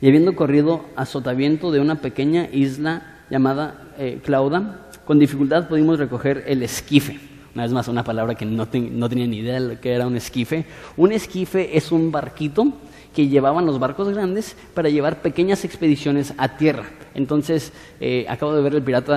[0.00, 5.98] Y habiendo corrido a sotaviento de una pequeña isla llamada eh, Clauda, con dificultad pudimos
[5.98, 7.18] recoger el esquife.
[7.54, 10.06] Una vez más, una palabra que no, no tenía ni idea de lo que era
[10.06, 10.64] un esquife.
[10.96, 12.72] Un esquife es un barquito
[13.14, 16.84] que llevaban los barcos grandes para llevar pequeñas expediciones a tierra.
[17.14, 18.74] Entonces, eh, acabo de ver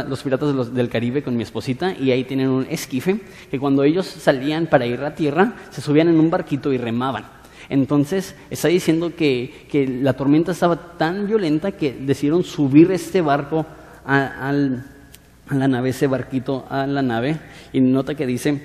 [0.08, 3.20] los piratas del Caribe con mi esposita y ahí tienen un esquife
[3.52, 7.26] que cuando ellos salían para ir a tierra, se subían en un barquito y remaban.
[7.70, 13.66] Entonces, está diciendo que la tormenta estaba tan violenta que decidieron subir este barco
[14.06, 14.52] a,
[15.50, 17.38] la nave, ese barquito a la nave,
[17.72, 18.62] y nota que dice,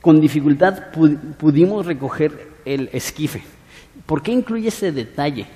[0.00, 0.90] con dificultad
[1.38, 3.42] pudimos recoger el esquife.
[4.06, 5.46] ¿Por qué incluye ese detalle?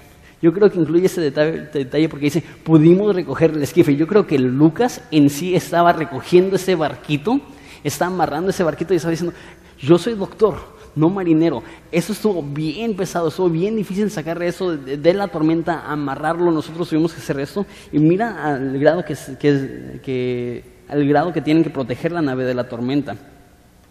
[0.40, 3.96] Yo creo que incluye ese detalle, porque dice, pudimos recoger el esquife.
[3.96, 7.40] Yo creo que Lucas en sí estaba recogiendo ese barquito,
[7.82, 9.34] estaba amarrando ese barquito y estaba diciendo,
[9.80, 10.56] yo soy doctor,
[10.94, 11.62] no marinero.
[11.90, 16.52] Eso estuvo bien pesado, estuvo bien difícil sacar eso de, la tormenta, amarrarlo.
[16.52, 17.66] Nosotros tuvimos que hacer esto.
[17.90, 22.68] Y mira al grado que, al grado que tienen que proteger la nave de la
[22.68, 23.16] tormenta.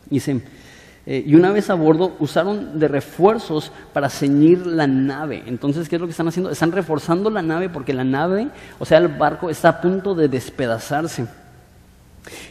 [0.10, 0.41] Dice,
[1.10, 5.41] eh, y una vez a bordo usaron de refuerzos para ceñir la nave.
[5.48, 6.52] Entonces, ¿qué es lo que están haciendo?
[6.52, 10.28] Están reforzando la nave porque la nave, o sea, el barco está a punto de
[10.28, 11.26] despedazarse.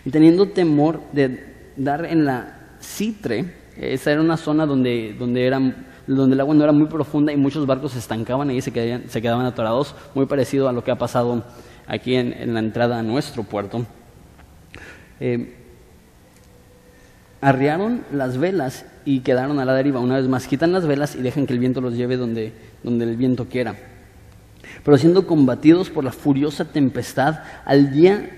[0.07, 5.51] Y teniendo temor de dar en la citre, esa era una zona donde, donde,
[6.07, 8.73] donde el agua no era muy profunda y muchos barcos se estancaban ahí y se
[8.73, 11.45] quedaban, se quedaban atorados, muy parecido a lo que ha pasado
[11.87, 13.85] aquí en, la entrada a nuestro puerto.
[15.21, 15.56] Eh,
[17.41, 20.01] arriaron las velas y quedaron a la deriva.
[20.01, 23.05] Una vez más, quitan las velas y dejan que el viento los lleve donde, donde
[23.05, 23.77] el viento quiera.
[24.85, 28.31] Pero siendo combatidos por la furiosa tempestad, al día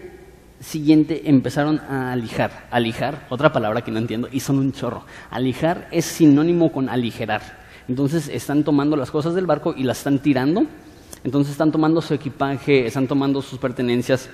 [0.61, 2.67] siguiente empezaron a alijar.
[2.71, 5.05] Alijar, otra palabra que no entiendo, y son un chorro.
[5.31, 7.43] Alijar es sinónimo con aligerar.
[7.89, 10.67] Entonces están tomando las cosas del barco y las están tirando.
[11.25, 14.29] Entonces están tomando su equipaje, están tomando sus pertenencias,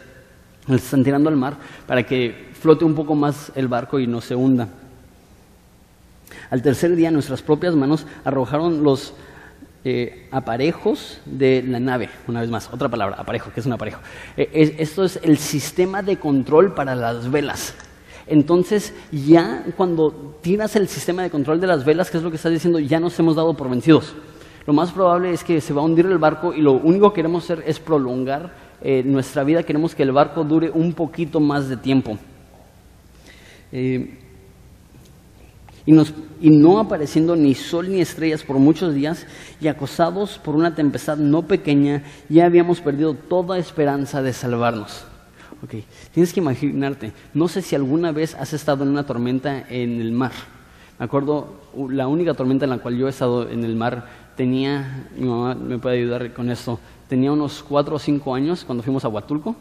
[0.66, 4.22] las están tirando al mar para que flote un poco más el barco y no
[4.22, 4.68] se hunda.
[6.48, 9.12] Al tercer día nuestras propias manos arrojaron los
[9.84, 12.08] eh, aparejos de la nave.
[12.26, 14.00] Una vez más, otra palabra, aparejo, ¿qué es un aparejo?
[14.38, 17.74] Eh, esto es el sistema de control para las velas.
[18.26, 22.36] Entonces, ya cuando tiras el sistema de control de las velas, ¿qué es lo que
[22.36, 22.78] estás diciendo?
[22.78, 24.14] Ya nos hemos dado por vencidos.
[24.66, 27.16] Lo más probable es que se va a hundir el barco y lo único que
[27.16, 31.68] queremos hacer es prolongar eh, nuestra vida, queremos que el barco dure un poquito más
[31.68, 32.16] de tiempo.
[33.76, 34.08] Eh,
[35.84, 39.26] y, no apareciendo ni sol ni estrellas por muchos días,
[39.60, 45.04] y acosados por una tempestad no pequeña, ya habíamos perdido toda esperanza de salvarnos.
[45.64, 45.84] Okay.
[46.12, 50.12] Tienes que imaginarte, no sé si alguna vez has estado en una tormenta en el
[50.12, 50.32] mar.
[50.98, 51.54] Me acuerdo,
[51.90, 54.06] la única tormenta en la cual yo he estado en el mar
[54.36, 58.84] tenía, mi mamá me puede ayudar con esto, tenía unos cuatro o cinco años cuando
[58.84, 59.56] fuimos a Huatulco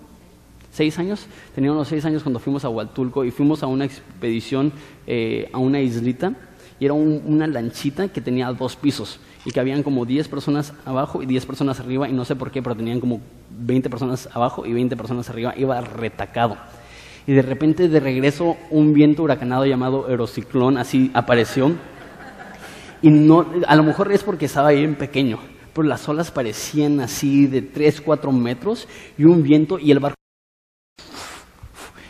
[0.73, 4.73] seis años, tenía unos seis años cuando fuimos a Huatulco y fuimos a una expedición
[5.05, 6.33] eh, a una islita
[6.79, 11.21] y era una lanchita que tenía dos pisos y que habían como diez personas abajo
[11.21, 14.65] y diez personas arriba y no sé por qué, pero tenían como veinte personas abajo
[14.65, 16.57] y veinte personas arriba, iba retacado.
[17.27, 21.71] Y de repente de regreso un viento huracanado llamado Aerociclón así apareció
[23.03, 25.37] y no, a lo mejor es porque estaba bien pequeño,
[25.73, 28.87] pero las olas parecían así de tres, cuatro metros
[29.19, 30.22] y un viento y el barco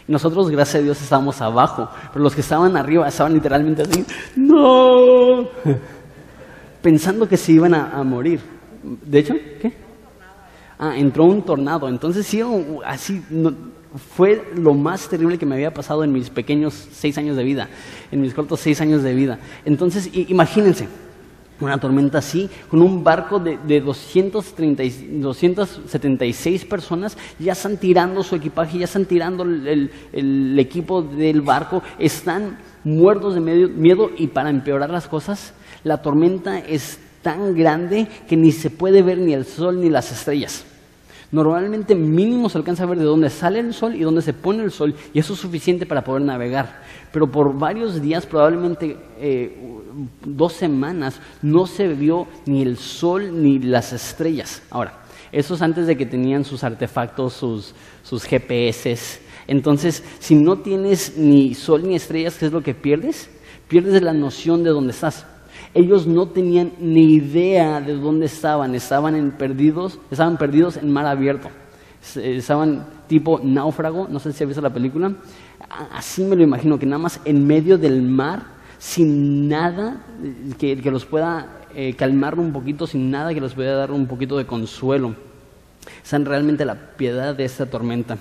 [0.07, 5.47] nosotros, gracias a Dios, estábamos abajo, pero los que estaban arriba estaban literalmente así, no,
[6.81, 8.41] pensando que se iban a, morir.
[8.83, 9.73] De hecho, ¿qué?
[10.77, 11.87] Ah, entró un tornado.
[11.87, 12.41] Entonces sí,
[12.85, 13.23] así,
[14.15, 17.69] fue lo más terrible que me había pasado en mis pequeños seis años de vida,
[18.11, 19.39] en mis cortos seis años de vida.
[19.63, 20.89] Entonces, imagínense,
[21.59, 28.79] una tormenta así, con un barco de, de 276 personas, ya están tirando su equipaje,
[28.79, 35.07] ya están tirando el, equipo del barco, están muertos de miedo y para empeorar las
[35.07, 39.89] cosas, la tormenta es tan grande que ni se puede ver ni el sol ni
[39.89, 40.65] las estrellas.
[41.33, 44.63] Normalmente mínimo se alcanza a ver de dónde sale el sol y dónde se pone
[44.63, 46.83] el sol y eso es suficiente para poder navegar.
[47.11, 49.57] Pero por varios días, probablemente eh,
[50.23, 54.61] dos semanas, no se vio ni el sol ni las estrellas.
[54.69, 54.99] Ahora,
[55.31, 58.95] eso es antes de que tenían sus artefactos, sus, sus GPS.
[59.47, 63.27] Entonces, si no tienes ni sol ni estrellas, ¿qué es lo que pierdes?
[63.67, 65.25] Pierdes la noción de dónde estás.
[65.73, 71.07] Ellos no tenían ni idea de dónde estaban, estaban en perdidos, estaban perdidos en mar
[71.07, 71.49] abierto.
[72.15, 75.13] Estaban tipo náufrago, no sé si has visto la película.
[75.91, 78.43] Así me lo imagino, que nada más en medio del mar,
[78.77, 80.05] sin nada
[80.59, 84.37] que, los pueda eh, calmar un poquito, sin nada que les pueda dar un poquito
[84.37, 85.15] de consuelo.
[86.03, 88.17] Están realmente la piedad de esta tormenta.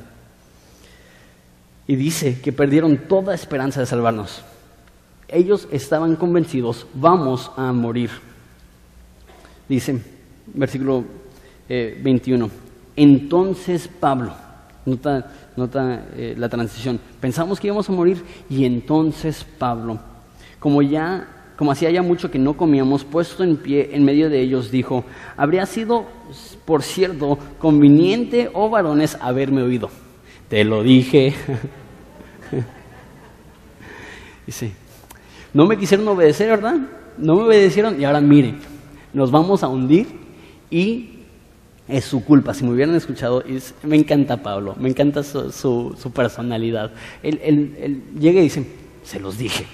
[1.86, 4.42] Y dice que perdieron toda esperanza de salvarnos
[5.33, 8.11] ellos estaban convencidos, vamos a morir.
[9.68, 10.01] Dice,
[10.55, 11.05] versículo
[11.68, 12.51] 21, eh,
[12.97, 14.35] entonces Pablo,
[14.85, 19.99] nota, nota eh, la transición, pensamos que íbamos a morir y entonces Pablo,
[20.59, 24.40] como ya como hacía ya mucho que no comíamos, puesto en pie en medio de
[24.40, 25.05] ellos, dijo,
[25.37, 26.07] habría sido,
[26.64, 29.88] por cierto, conveniente, oh varones, haberme oído.
[30.49, 31.35] Te lo dije.
[34.47, 34.73] Dice,
[35.54, 36.76] no me quisieron obedecer, ¿verdad?
[37.18, 38.58] No me obedecieron y ahora miren,
[39.12, 40.06] nos vamos a hundir
[40.70, 41.10] y
[41.88, 42.54] es su culpa.
[42.54, 43.42] Si me hubieran escuchado,
[43.82, 46.92] me encanta Pablo, me encanta su, personalidad.
[47.22, 48.66] Él, llega y dice,
[49.02, 49.66] se los dije.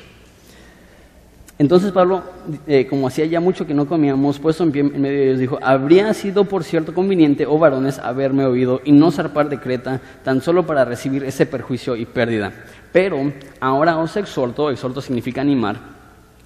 [1.58, 2.22] Entonces Pablo,
[2.68, 5.40] eh, como hacía ya mucho que no comíamos, puesto en pie en medio de ellos,
[5.40, 10.00] dijo, habría sido por cierto conveniente, oh varones, haberme oído y no zarpar de Creta,
[10.22, 12.52] tan solo para recibir ese perjuicio y pérdida.
[12.92, 15.78] Pero ahora os exhorto, exhorto significa animar,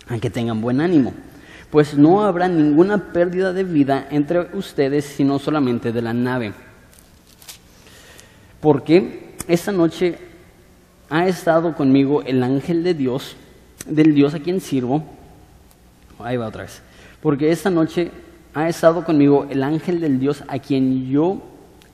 [0.09, 1.15] a que tengan buen ánimo,
[1.71, 6.53] pues no habrá ninguna pérdida de vida entre ustedes, sino solamente de la nave.
[8.61, 10.19] Porque esta noche
[11.09, 13.37] ha estado conmigo el ángel de Dios,
[13.87, 15.05] del Dios a quien sirvo.
[16.19, 16.83] Ahí va otra vez.
[17.21, 18.11] Porque esta noche
[18.55, 21.43] ha estado conmigo el ángel del Dios a quien yo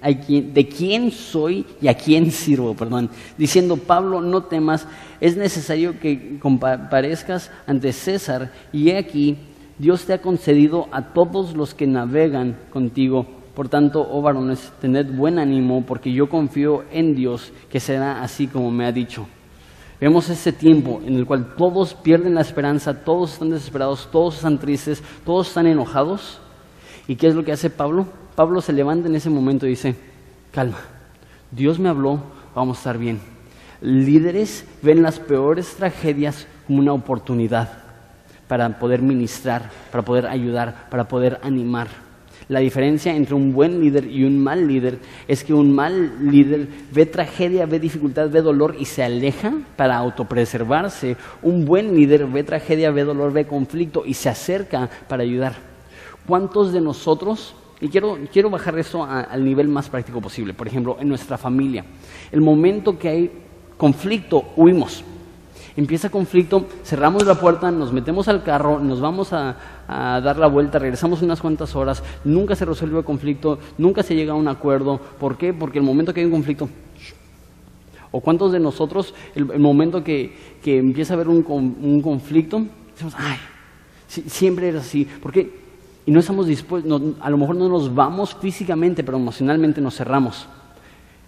[0.01, 4.87] de quién soy y a quién sirvo, perdón, diciendo, Pablo, no temas,
[5.21, 9.37] es necesario que comparezcas ante César, y he aquí,
[9.79, 13.27] Dios te ha concedido a todos los que navegan contigo.
[13.55, 18.47] Por tanto, oh varones, tened buen ánimo, porque yo confío en Dios que será así
[18.47, 19.27] como me ha dicho.
[20.01, 24.59] Vemos ese tiempo en el cual todos pierden la esperanza, todos están desesperados, todos están
[24.59, 26.39] tristes, todos están enojados.
[27.09, 28.07] ¿Y qué es lo que hace Pablo?
[28.39, 29.97] Pablo se levanta en ese momento y dice,
[30.53, 30.79] calma,
[31.51, 32.21] Dios me habló,
[32.55, 33.19] vamos a estar bien.
[33.81, 37.69] Líderes ven las peores tragedias como una oportunidad
[38.47, 41.89] para poder ministrar, para poder ayudar, para poder animar.
[42.49, 46.69] La diferencia entre un buen líder y un mal líder es que un mal líder
[46.93, 51.17] ve tragedia, ve dificultad, ve dolor y se aleja para autopreservarse.
[51.43, 55.55] Un buen líder ve tragedia, ve dolor, ve conflicto y se acerca para ayudar.
[56.25, 60.53] ¿Cuántos de nosotros y quiero, quiero bajar eso al nivel más práctico posible.
[60.53, 61.85] Por ejemplo, en nuestra familia.
[62.33, 63.31] El momento que hay
[63.77, 65.05] conflicto, huimos.
[65.77, 69.55] Empieza conflicto, cerramos la puerta, nos metemos al carro, nos vamos a,
[69.87, 74.33] dar la vuelta, regresamos unas cuantas horas, nunca se resuelve el conflicto, nunca se llega
[74.33, 74.99] a un acuerdo.
[74.99, 75.55] ¿Por qué?
[75.55, 76.69] Porque el momento que hay un conflicto,
[78.11, 83.37] o cuántos de nosotros, el, momento que, empieza a haber un, un conflicto, decimos, ay,
[84.09, 85.05] siempre es así.
[85.05, 85.68] ¿Por qué?
[86.09, 90.49] Y no estamos dispuestos, a lo mejor no nos vamos físicamente, pero emocionalmente nos cerramos.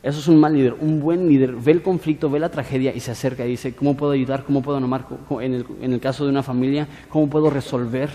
[0.02, 0.74] Eso es un mal líder.
[0.80, 3.94] Un buen líder ve el conflicto, ve la tragedia y se acerca y dice, ¿cómo
[3.94, 4.42] puedo ayudar?
[4.42, 5.04] ¿Cómo puedo amar?
[5.42, 8.08] En el, en el caso de una familia, ¿cómo puedo resolver?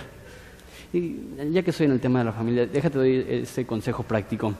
[0.91, 1.17] Y
[1.51, 4.55] ya que estoy en el tema de la familia, déjate doy este consejo práctico.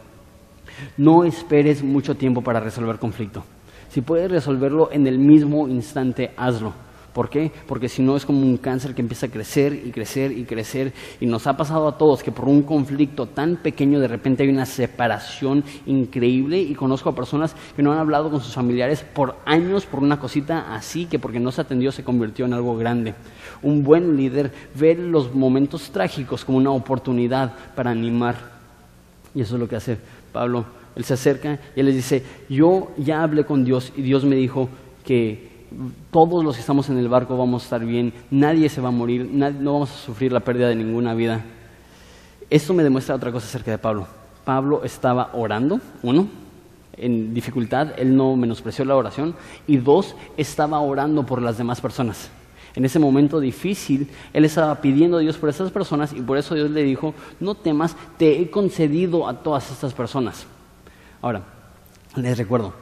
[0.98, 3.44] No esperes mucho tiempo para resolver conflicto.
[3.90, 6.72] Si puedes resolverlo en el mismo instante, hazlo.
[7.16, 7.50] ¿Por qué?
[7.66, 10.92] Porque si no es como un cáncer que empieza a crecer y crecer y crecer.
[11.22, 14.50] Y nos ha pasado a todos que por un conflicto tan pequeño de repente hay
[14.50, 16.60] una separación increíble.
[16.60, 20.20] Y conozco a personas que no han hablado con sus familiares por años por una
[20.20, 23.16] cosita así que porque no se atendió se convirtió en algo grande.
[23.62, 28.36] Un buen líder ve los momentos trágicos como una oportunidad para animar.
[29.34, 29.98] Y eso es lo que hace
[30.34, 30.66] Pablo.
[30.98, 34.36] Él se acerca y él les dice, yo ya hablé con Dios y Dios me
[34.36, 34.68] dijo
[35.06, 35.55] que
[36.12, 38.92] todos los que estamos en el barco vamos a estar bien, nadie se va a
[38.92, 41.44] morir, no vamos a sufrir la pérdida de ninguna vida.
[42.50, 44.08] Esto me demuestra otra cosa acerca de Pablo.
[44.44, 46.28] Pablo estaba orando, uno,
[46.98, 49.36] en dificultad, él no menospreció la oración,
[49.68, 52.30] y dos, estaba orando por las demás personas.
[52.76, 56.56] En ese momento difícil, él estaba pidiendo a Dios por esas personas y por eso
[56.56, 60.46] Dios le dijo, no temas, te he concedido a todas estas personas.
[61.22, 61.44] Ahora,
[62.18, 62.74] les recuerdo,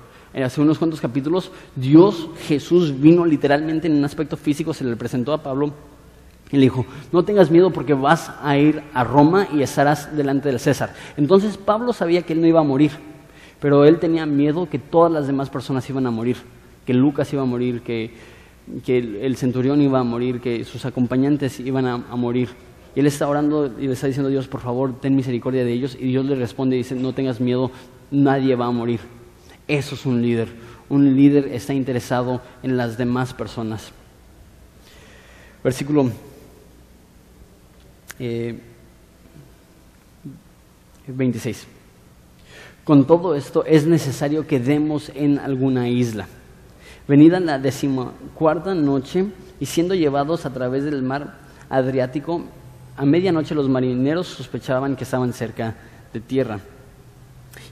[0.41, 5.33] hace unos cuantos capítulos, Dios, Jesús vino literalmente en un aspecto físico, se le presentó
[5.33, 5.73] a Pablo
[6.53, 10.49] y le dijo, no tengas miedo porque vas a ir a Roma y estarás delante
[10.49, 10.93] del César.
[11.17, 12.91] Entonces Pablo sabía que él no iba a morir,
[13.59, 16.37] pero él tenía miedo que todas las demás personas iban a morir,
[16.85, 18.11] que Lucas iba a morir, que,
[18.87, 22.49] el centurión iba a morir, que sus acompañantes iban a, morir.
[22.95, 25.73] Y él está orando y le está diciendo a Dios, por favor, ten misericordia de
[25.73, 25.97] ellos.
[25.99, 27.71] Y Dios le responde y dice, no tengas miedo,
[28.11, 28.99] nadie va a morir.
[29.67, 30.49] Eso es un líder.
[30.89, 33.91] Un líder está interesado en las demás personas.
[35.63, 36.11] Versículo
[41.07, 41.57] 26.
[41.57, 41.67] Eh,
[42.83, 46.27] Con todo esto es necesario que demos en alguna isla.
[47.07, 49.25] Venida la decimocuarta noche
[49.59, 52.43] y siendo llevados a través del mar Adriático,
[52.95, 55.75] a medianoche los marineros sospechaban que estaban cerca
[56.13, 56.59] de tierra.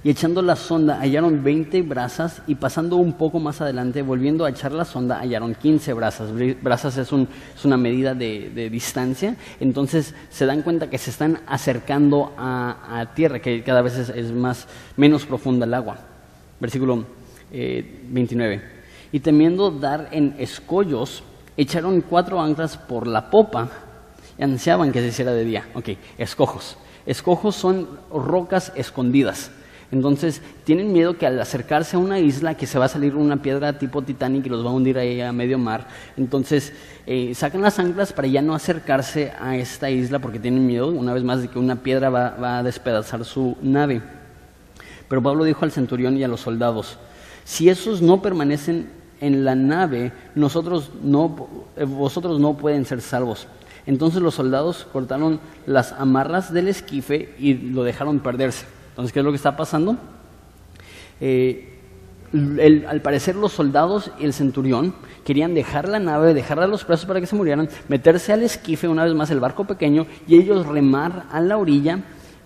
[0.04, 4.49] Y echando la sonda hallaron 20 brazas y pasando un poco más adelante, volviendo a
[4.49, 6.32] echar la sonda, hallaron 15 brazas.
[6.62, 7.12] Brazas es,
[7.64, 13.62] una medida de, distancia, entonces se dan cuenta que se están acercando a, tierra, que
[13.62, 15.97] cada vez es, más, menos profunda el agua.
[16.60, 17.06] Versículo
[17.52, 18.56] 29.
[18.56, 18.62] Eh,
[19.12, 21.22] y temiendo dar en escollos,
[21.58, 23.70] echaron cuatro anclas por la popa
[24.38, 25.68] y ansiaban que se hiciera de día.
[25.76, 26.78] Ok, escojos.
[27.06, 29.52] Escojos son rocas escondidas.
[29.91, 33.41] Entonces tienen miedo que al acercarse a una isla que se va a salir una
[33.41, 36.71] piedra tipo Titanic y los va a hundir ahí a medio mar, entonces
[37.05, 41.13] eh, sacan las anclas para ya no acercarse a esta isla porque tienen miedo una
[41.13, 44.01] vez más de que una piedra va, a despedazar su nave.
[45.09, 46.97] Pero Pablo dijo al centurión y a los soldados,
[47.43, 48.89] si esos no permanecen
[49.19, 53.45] en la nave, nosotros no, eh, vosotros no pueden ser salvos.
[53.85, 58.65] Entonces los soldados cortaron las amarras del esquife y lo dejaron perderse.
[58.91, 59.97] Entonces, ¿qué es lo que está pasando?
[61.19, 61.67] Eh,
[62.33, 64.93] al parecer los soldados y el centurión
[65.25, 68.87] querían dejar la nave, dejar a los presos para que se murieran, meterse al esquife,
[68.87, 71.99] una vez más el barco pequeño, y ellos remar a la orilla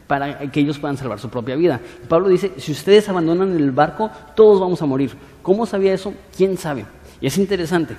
[0.08, 1.80] para que ellos puedan salvar su propia vida.
[2.08, 5.12] Pablo dice, si ustedes abandonan el barco, todos vamos a morir.
[5.42, 6.14] ¿Cómo sabía eso?
[6.36, 6.86] ¿Quién sabe?
[7.22, 7.96] Y es interesante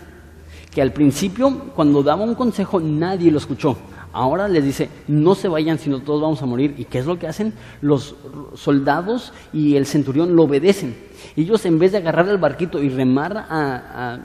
[0.73, 3.79] que al principio, cuando daba un consejo, nadie lo escuchó.
[4.17, 6.75] Ahora les dice, no se vayan, sino todos vamos a morir.
[6.79, 7.53] ¿Y qué es lo que hacen?
[7.83, 8.15] Los
[8.55, 10.97] soldados y el centurión lo obedecen.
[11.37, 14.19] Ellos en vez de agarrar el barquito y remar a,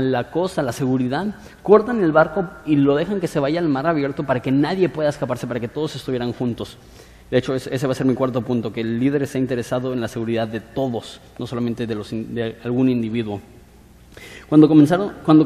[0.00, 1.34] la costa, a la seguridad,
[1.64, 4.88] cortan el barco y lo dejan que se vaya al mar abierto para que nadie
[4.88, 6.78] pueda escaparse, para que todos estuvieran juntos.
[7.28, 10.00] De hecho, ese va a ser mi cuarto punto, que el líder está interesado en
[10.00, 13.40] la seguridad de todos, no solamente de, los, de algún individuo.
[14.52, 14.68] Cuando,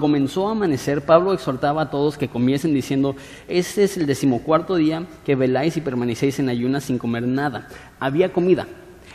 [0.01, 3.15] comenzó a amanecer, Pablo exhortaba a todos que comiesen diciendo,
[3.47, 7.69] este es el decimocuarto día que veláis y permanecéis en ayunas sin comer nada.
[8.01, 8.67] Había comida.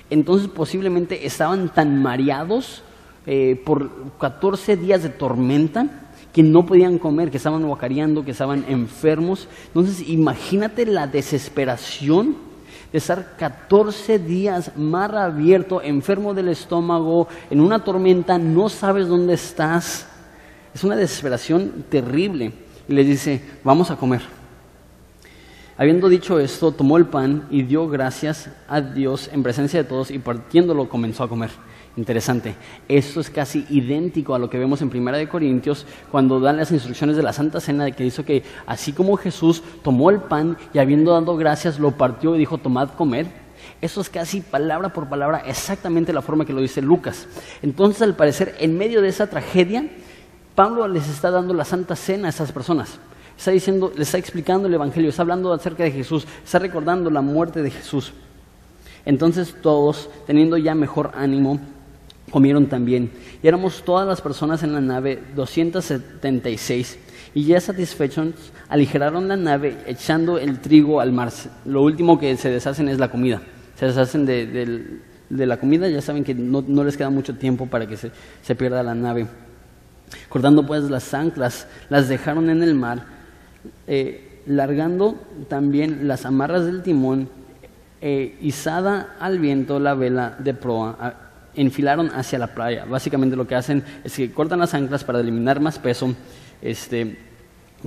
[0.09, 2.83] Entonces posiblemente estaban tan mareados
[3.25, 8.63] eh, por 14 días de tormenta que no podían comer, que estaban guacareando, que estaban
[8.69, 9.49] enfermos.
[9.67, 12.37] Entonces imagínate la desesperación
[12.93, 20.07] estar 14 días mar abierto, enfermo del estómago, en una tormenta, no sabes dónde estás.
[20.73, 22.53] Es una desesperación terrible.
[22.87, 24.21] Y les dice, vamos a comer.
[25.77, 30.11] Habiendo dicho esto, tomó el pan y dio gracias a Dios en presencia de todos
[30.11, 31.49] y partiéndolo comenzó a comer.
[31.97, 32.55] Interesante.
[32.87, 36.71] Esto es casi idéntico a lo que vemos en Primera de Corintios cuando dan las
[36.71, 40.57] instrucciones de la Santa Cena de que dice que así como Jesús tomó el pan
[40.73, 43.27] y habiendo dado gracias lo partió y dijo tomad comer.
[43.81, 47.27] Eso es casi palabra por palabra exactamente la forma que lo dice Lucas.
[47.61, 49.89] Entonces, al parecer, en medio de esa tragedia,
[50.55, 52.99] Pablo les está dando la Santa Cena a esas personas.
[53.37, 57.21] Está diciendo, les está explicando el Evangelio, está hablando acerca de Jesús, está recordando la
[57.21, 58.13] muerte de Jesús.
[59.03, 61.59] Entonces todos, teniendo ya mejor ánimo,
[62.29, 63.11] comieron también.
[63.41, 66.97] Y éramos todas las personas en la nave, 276.
[67.33, 68.33] Y ya satisfechos,
[68.67, 71.31] aligeraron la nave echando el trigo al mar.
[71.65, 73.41] Lo último que se deshacen es la comida.
[73.77, 74.99] Se deshacen de,
[75.29, 78.95] la comida, ya saben que no, les queda mucho tiempo para que se, pierda la
[78.95, 79.27] nave.
[80.27, 83.05] Cortando pues las anclas, las dejaron en el mar,
[83.87, 85.15] eh, largando
[85.47, 87.29] también las amarras del timón,
[88.01, 92.85] eh, izada al viento la vela de proa enfilaron hacia la playa.
[92.85, 96.15] Básicamente lo que hacen es que cortan las anclas para eliminar más peso,
[96.61, 97.17] este,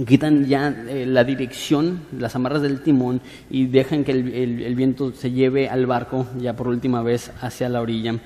[0.06, 5.30] quitan ya eh, la dirección, las amarras del timón y dejan que el, viento se
[5.30, 8.16] lleve al barco ya por última vez hacia la orilla.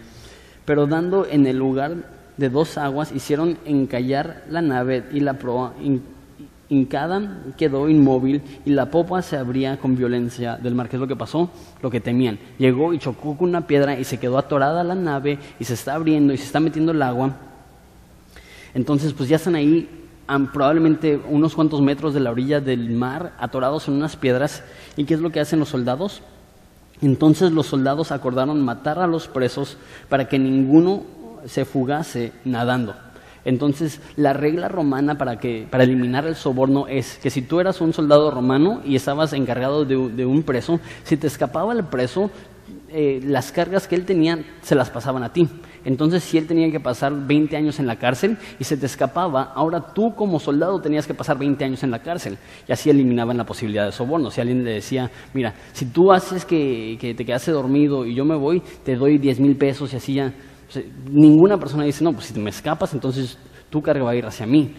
[0.64, 1.96] Pero dando en el lugar
[2.36, 5.74] de dos aguas, hicieron encallar la nave y la proa
[6.70, 10.88] hincada quedó inmóvil y la popa se abría con violencia del mar.
[10.88, 11.50] ¿Qué es lo que pasó?
[11.82, 12.38] Lo que temían.
[12.58, 15.94] Llegó y chocó con una piedra y se quedó atorada la nave y se está
[15.94, 17.36] abriendo y se está metiendo el agua.
[18.74, 19.88] Entonces, pues ya están ahí
[20.52, 24.62] probablemente unos cuantos metros de la orilla del mar, atorados en unas piedras.
[24.96, 26.22] ¿Y qué es lo que hacen los soldados?
[27.00, 31.04] Entonces los soldados acordaron matar a los presos para que ninguno
[31.46, 32.94] se fugase nadando.
[33.48, 37.80] Entonces, la regla romana para, que, para eliminar el soborno es que si tú eras
[37.80, 42.30] un soldado romano y estabas encargado de, un preso, si te escapaba el preso,
[42.90, 45.48] eh, las cargas que él tenía se las pasaban a ti.
[45.86, 49.44] Entonces, si él tenía que pasar 20 años en la cárcel y se te escapaba,
[49.54, 52.36] ahora tú como soldado tenías que pasar 20 años en la cárcel.
[52.68, 54.30] Y así eliminaban la posibilidad de soborno.
[54.30, 58.26] Si alguien le decía, mira, si tú haces que, que te quedase dormido y yo
[58.26, 60.34] me voy, te doy 10 mil pesos y así ya
[61.10, 63.38] ninguna persona dice, no, pues si me escapas, entonces
[63.70, 64.74] tu carga va a ir hacia mí.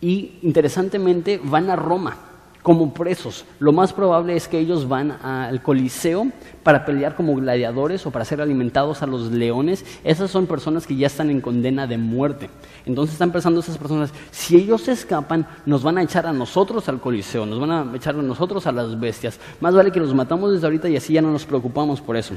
[0.00, 2.16] Y interesantemente van a Roma
[2.62, 3.44] como presos.
[3.58, 6.26] Lo más probable es que ellos van al Coliseo
[6.62, 9.84] para pelear como gladiadores o para ser alimentados a los leones.
[10.04, 12.50] Esas son personas que ya están en condena de muerte.
[12.84, 16.88] Entonces están pensando esas personas, si ellos se escapan, nos van a echar a nosotros
[16.88, 19.40] al Coliseo, nos van a echar a nosotros a las bestias.
[19.60, 22.34] Más vale que los matamos desde ahorita y así ya no nos preocupamos por eso.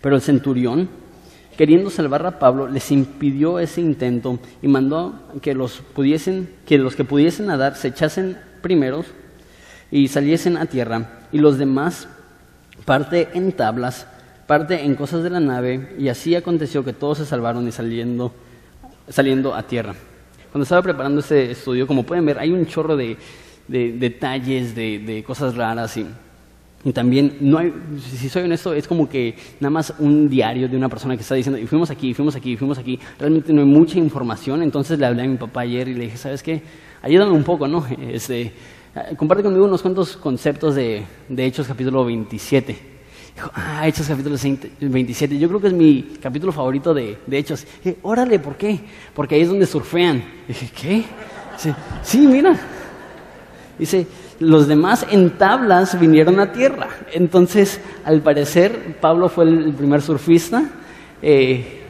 [0.00, 0.88] Pero el centurión
[1.62, 6.96] queriendo salvar a Pablo, les impidió ese intento y mandó que los, pudiesen, que los
[6.96, 9.06] que pudiesen nadar se echasen primeros
[9.88, 12.08] y saliesen a tierra, y los demás
[12.84, 14.08] parte en tablas,
[14.48, 18.34] parte en cosas de la nave, y así aconteció que todos se salvaron y saliendo,
[19.08, 19.94] saliendo a tierra.
[20.50, 23.16] Cuando estaba preparando este estudio, como pueden ver, hay un chorro de,
[23.68, 26.08] detalles, de, de cosas raras y
[26.84, 30.76] y también, no hay, si soy honesto, es como que nada más un diario de
[30.76, 32.98] una persona que está diciendo, y fuimos aquí, fuimos aquí, fuimos aquí.
[33.20, 36.16] Realmente no hay mucha información, entonces le hablé a mi papá ayer y le dije,
[36.16, 36.60] ¿sabes qué?
[37.00, 37.86] Ayúdame un poco, ¿no?
[38.12, 38.52] Este,
[39.16, 42.76] comparte conmigo unos cuantos conceptos de, de Hechos capítulo 27.
[43.36, 44.36] Dijo, ah, Hechos capítulo
[44.80, 45.38] 27.
[45.38, 47.64] Yo creo que es mi capítulo favorito de, de Hechos.
[47.84, 48.80] dije, órale, ¿por qué?
[49.14, 50.22] Porque ahí es donde surfean.
[50.48, 51.04] dije, ¿qué?
[52.02, 52.58] sí, mira.
[53.78, 54.06] Dice,
[54.42, 56.88] los demás en tablas vinieron a tierra.
[57.12, 60.64] Entonces, al parecer, Pablo fue el primer surfista.
[61.22, 61.80] Eh,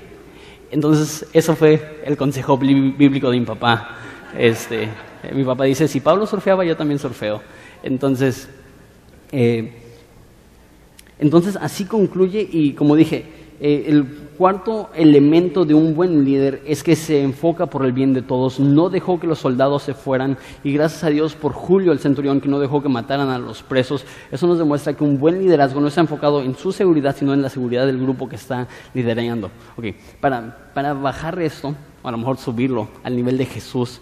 [0.70, 3.96] entonces, eso fue el consejo bíblico de mi papá.
[4.38, 4.88] Este,
[5.34, 7.42] mi papá dice, si Pablo surfeaba, yo también surfeo.
[7.82, 8.48] Entonces,
[9.32, 9.72] eh,
[11.18, 13.24] entonces así concluye y como dije,
[13.64, 14.04] eh, el
[14.36, 18.58] cuarto elemento de un buen líder es que se enfoca por el bien de todos.
[18.58, 22.40] No dejó que los soldados se fueran y gracias a Dios por Julio el centurión
[22.40, 24.04] que no dejó que mataran a los presos.
[24.32, 27.40] Eso nos demuestra que un buen liderazgo no está enfocado en su seguridad, sino en
[27.40, 29.48] la seguridad del grupo que está liderando.
[29.76, 29.94] Okay.
[30.20, 34.00] Para, para bajar esto, o a lo mejor subirlo al nivel de Jesús,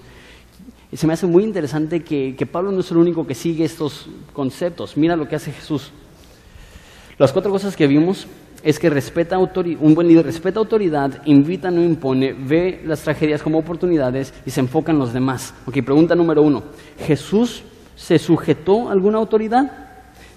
[0.90, 4.08] se me hace muy interesante que, que Pablo no es el único que sigue estos
[4.32, 4.96] conceptos.
[4.96, 5.92] Mira lo que hace Jesús.
[7.18, 8.26] Las cuatro cosas que vimos
[8.62, 13.58] es que respeta un buen líder respeta autoridad, invita, no impone, ve las tragedias como
[13.58, 15.54] oportunidades y se enfoca en los demás.
[15.66, 16.62] Ok, pregunta número uno.
[16.98, 17.62] ¿Jesús
[17.96, 19.70] se sujetó a alguna autoridad?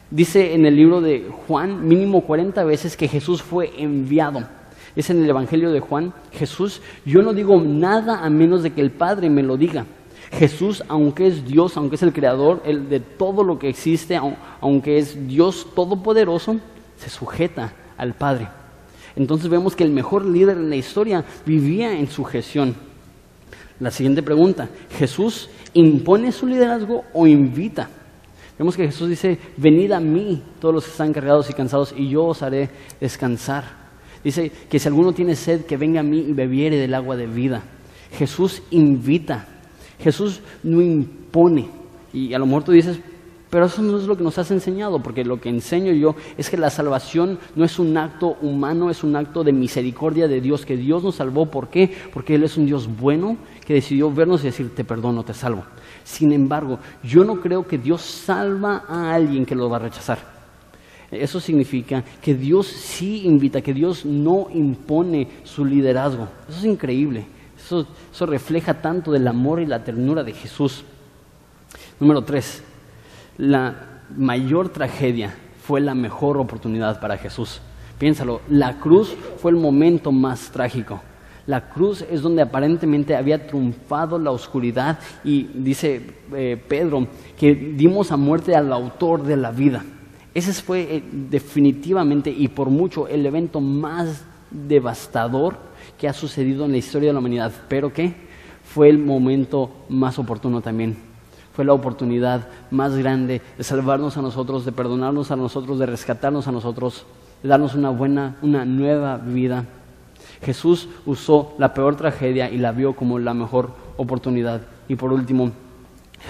[0.10, 4.44] Dice en el libro de Juan mínimo 40 veces que Jesús fue enviado.
[4.96, 8.82] Es en el Evangelio de Juan, Jesús, yo no digo nada a menos de que
[8.82, 9.86] el Padre me lo diga.
[10.32, 14.20] Jesús, aunque es Dios, aunque es el creador de todo lo que existe,
[14.62, 16.58] aunque es Dios todopoderoso,
[16.98, 17.74] se sujeta
[18.04, 18.48] al Padre.
[19.16, 22.76] Entonces vemos que el mejor líder en la historia vivía en sujeción.
[23.80, 27.90] La siguiente pregunta, ¿Jesús impone su liderazgo o invita?
[28.58, 32.10] Vemos que Jesús dice, venid a mí todos los que están cargados y cansados y
[32.10, 33.84] yo os haré descansar.
[34.24, 37.28] Dice que si alguno tiene sed, que venga a mí y bebiere del agua de
[37.28, 37.64] vida.
[38.12, 39.48] Jesús invita,
[40.00, 41.68] Jesús no impone.
[42.14, 43.00] Y a lo mejor tú dices,
[43.54, 46.50] pero eso no es lo que nos has enseñado, porque lo que enseño yo es
[46.50, 50.66] que la salvación no es un acto humano, es un acto de misericordia de Dios,
[50.66, 51.46] que Dios nos salvó.
[51.46, 51.96] ¿Por qué?
[52.12, 55.66] Porque Él es un Dios bueno que decidió vernos y decir, te perdono, te salvo.
[56.04, 60.18] Sin embargo, yo no creo que Dios salva a alguien que lo va a rechazar.
[61.12, 66.28] Eso significa que Dios sí invita, que Dios no impone su liderazgo.
[66.50, 67.28] Eso es increíble.
[67.56, 70.84] Eso, eso refleja tanto del amor y la ternura de Jesús.
[72.00, 72.64] Número tres,
[73.38, 77.62] la mayor tragedia fue la mejor oportunidad para Jesús.
[77.98, 81.02] Piénsalo, la cruz fue el momento más trágico.
[81.46, 86.02] La cruz es donde aparentemente había triunfado la oscuridad y dice
[86.34, 87.08] eh, Pedro
[87.38, 89.84] que dimos a muerte al autor de la vida.
[90.34, 95.58] Ese fue eh, definitivamente y por mucho el evento más devastador
[95.98, 97.52] que ha sucedido en la historia de la humanidad.
[97.68, 98.14] Pero ¿qué?
[98.64, 101.13] Fue el momento más oportuno también
[101.54, 106.48] Fue la oportunidad más grande de salvarnos a nosotros, de perdonarnos a nosotros, de rescatarnos
[106.48, 107.06] a nosotros,
[107.44, 109.66] de darnos una buena, una nueva vida.
[110.42, 114.62] Jesús usó la peor tragedia y la vio como la mejor oportunidad.
[114.88, 115.52] Y por último,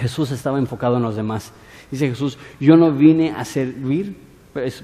[0.00, 1.52] Jesús estaba enfocado en los demás.
[1.90, 4.16] Dice Jesús, yo no vine a servir,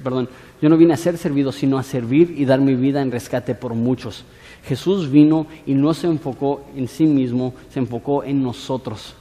[0.02, 0.28] perdón,
[0.60, 3.54] yo no vine a ser servido, sino a servir y dar mi vida en rescate
[3.54, 4.24] por muchos.
[4.64, 9.14] Jesús vino y no se enfocó en sí mismo, se enfocó en nosotros.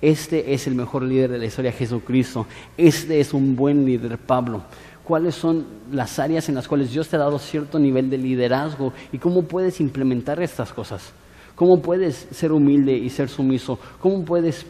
[0.00, 2.46] Este es el mejor líder de la historia, Jesucristo.
[2.76, 4.62] Este es un buen líder, Pablo.
[5.02, 8.92] ¿Cuáles son las áreas en las cuales Dios te ha dado cierto nivel de liderazgo
[9.10, 11.12] y cómo puedes implementar estas cosas?
[11.54, 13.78] ¿Cómo puedes ser humilde y ser sumiso?
[14.00, 14.66] ¿Cómo puedes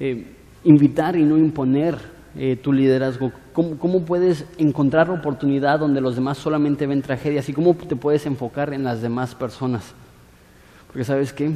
[0.00, 0.24] eh,
[0.64, 1.98] invitar y no imponer
[2.36, 3.32] eh, tu liderazgo?
[3.52, 7.48] ¿Cómo, puedes encontrar oportunidad donde los demás solamente ven tragedias?
[7.48, 9.92] ¿Y cómo te puedes enfocar en las demás personas?
[10.86, 11.50] Porque sabes qué,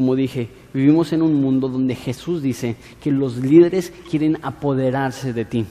[0.00, 5.44] como dije, vivimos en un mundo donde Jesús dice que los líderes quieren apoderarse de
[5.44, 5.66] ti.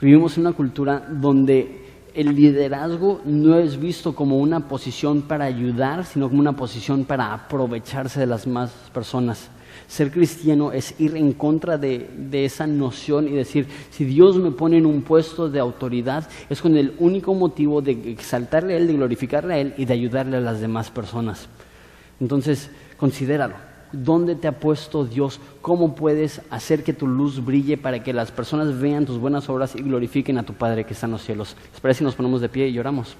[0.00, 6.04] Vivimos en una cultura donde el liderazgo no es visto como una posición para ayudar,
[6.04, 9.48] sino como una posición para aprovecharse de las más personas.
[9.86, 14.78] Ser cristiano es ir en contra de, esa noción y decir, si Dios me pone
[14.78, 18.94] en un puesto de autoridad, es con el único motivo de exaltarle a Él, de
[18.94, 21.48] glorificarle a Él y de ayudarle a las demás personas.
[22.20, 23.54] Entonces, considéralo.
[23.92, 25.40] ¿Dónde te ha puesto Dios?
[25.62, 29.74] ¿Cómo puedes hacer que tu luz brille para que las personas vean tus buenas obras
[29.76, 31.56] y glorifiquen a tu Padre que está en los cielos?
[31.72, 33.16] Espera si nos ponemos de pie y lloramos.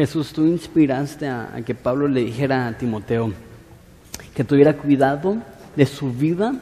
[0.00, 3.34] Jesús, tú inspiraste a, que Pablo le dijera a Timoteo
[4.34, 5.36] que tuviera cuidado
[5.76, 6.54] de su vida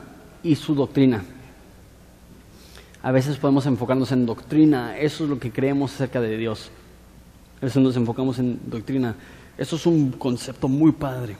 [0.42, 1.22] y su doctrina.
[3.00, 6.72] A veces podemos enfocarnos en doctrina, eso es lo que creemos acerca de Dios.
[7.62, 9.14] A veces nos enfocamos en doctrina.
[9.56, 11.36] Eso es un concepto muy padre.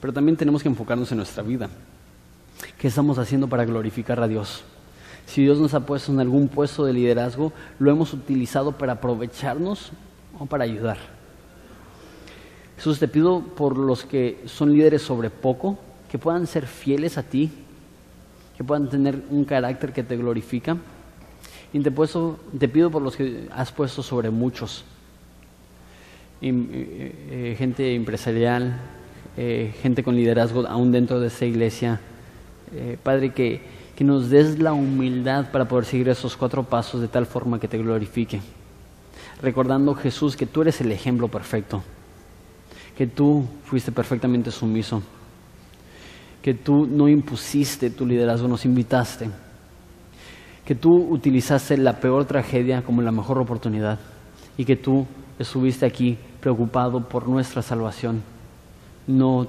[0.00, 1.68] Pero también tenemos que enfocarnos en nuestra vida.
[2.78, 4.62] ¿Qué estamos haciendo para glorificar a Dios?
[5.26, 9.90] Si Dios nos ha puesto en algún puesto de liderazgo, lo hemos utilizado para aprovecharnos
[10.38, 10.98] o para ayudar.
[12.76, 15.78] Jesús, te pido por los que son líderes sobre poco,
[16.08, 17.50] que puedan ser fieles a ti,
[18.56, 20.76] que puedan tener un carácter que te glorifica.
[21.72, 24.84] Y te, te pido por los que has puesto sobre muchos,
[26.40, 26.52] eh,
[27.30, 28.78] eh, gente empresarial,
[29.36, 32.00] eh, gente con liderazgo aún dentro de esta iglesia.
[33.02, 33.62] Padre, que,
[33.96, 37.66] que nos des la humildad para poder seguir esos cuatro pasos de tal forma que
[37.66, 38.40] te glorifique
[39.42, 41.82] recordando Jesús que tú eres el ejemplo perfecto,
[42.96, 45.02] que tú fuiste perfectamente sumiso,
[46.42, 49.28] que tú no impusiste tu liderazgo, nos invitaste,
[50.64, 53.98] que tú utilizaste la peor tragedia como la mejor oportunidad
[54.56, 55.06] y que tú
[55.38, 58.22] estuviste aquí preocupado por nuestra salvación,
[59.06, 59.46] no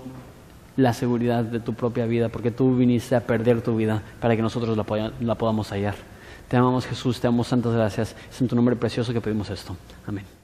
[0.77, 4.41] la seguridad de tu propia vida, porque tú viniste a perder tu vida para que
[4.41, 5.95] nosotros la, la podamos hallar.
[6.49, 8.15] Te amamos Jesús, te amamos santas gracias.
[8.29, 9.77] Es en tu nombre precioso que pedimos esto.
[10.07, 10.38] Amén.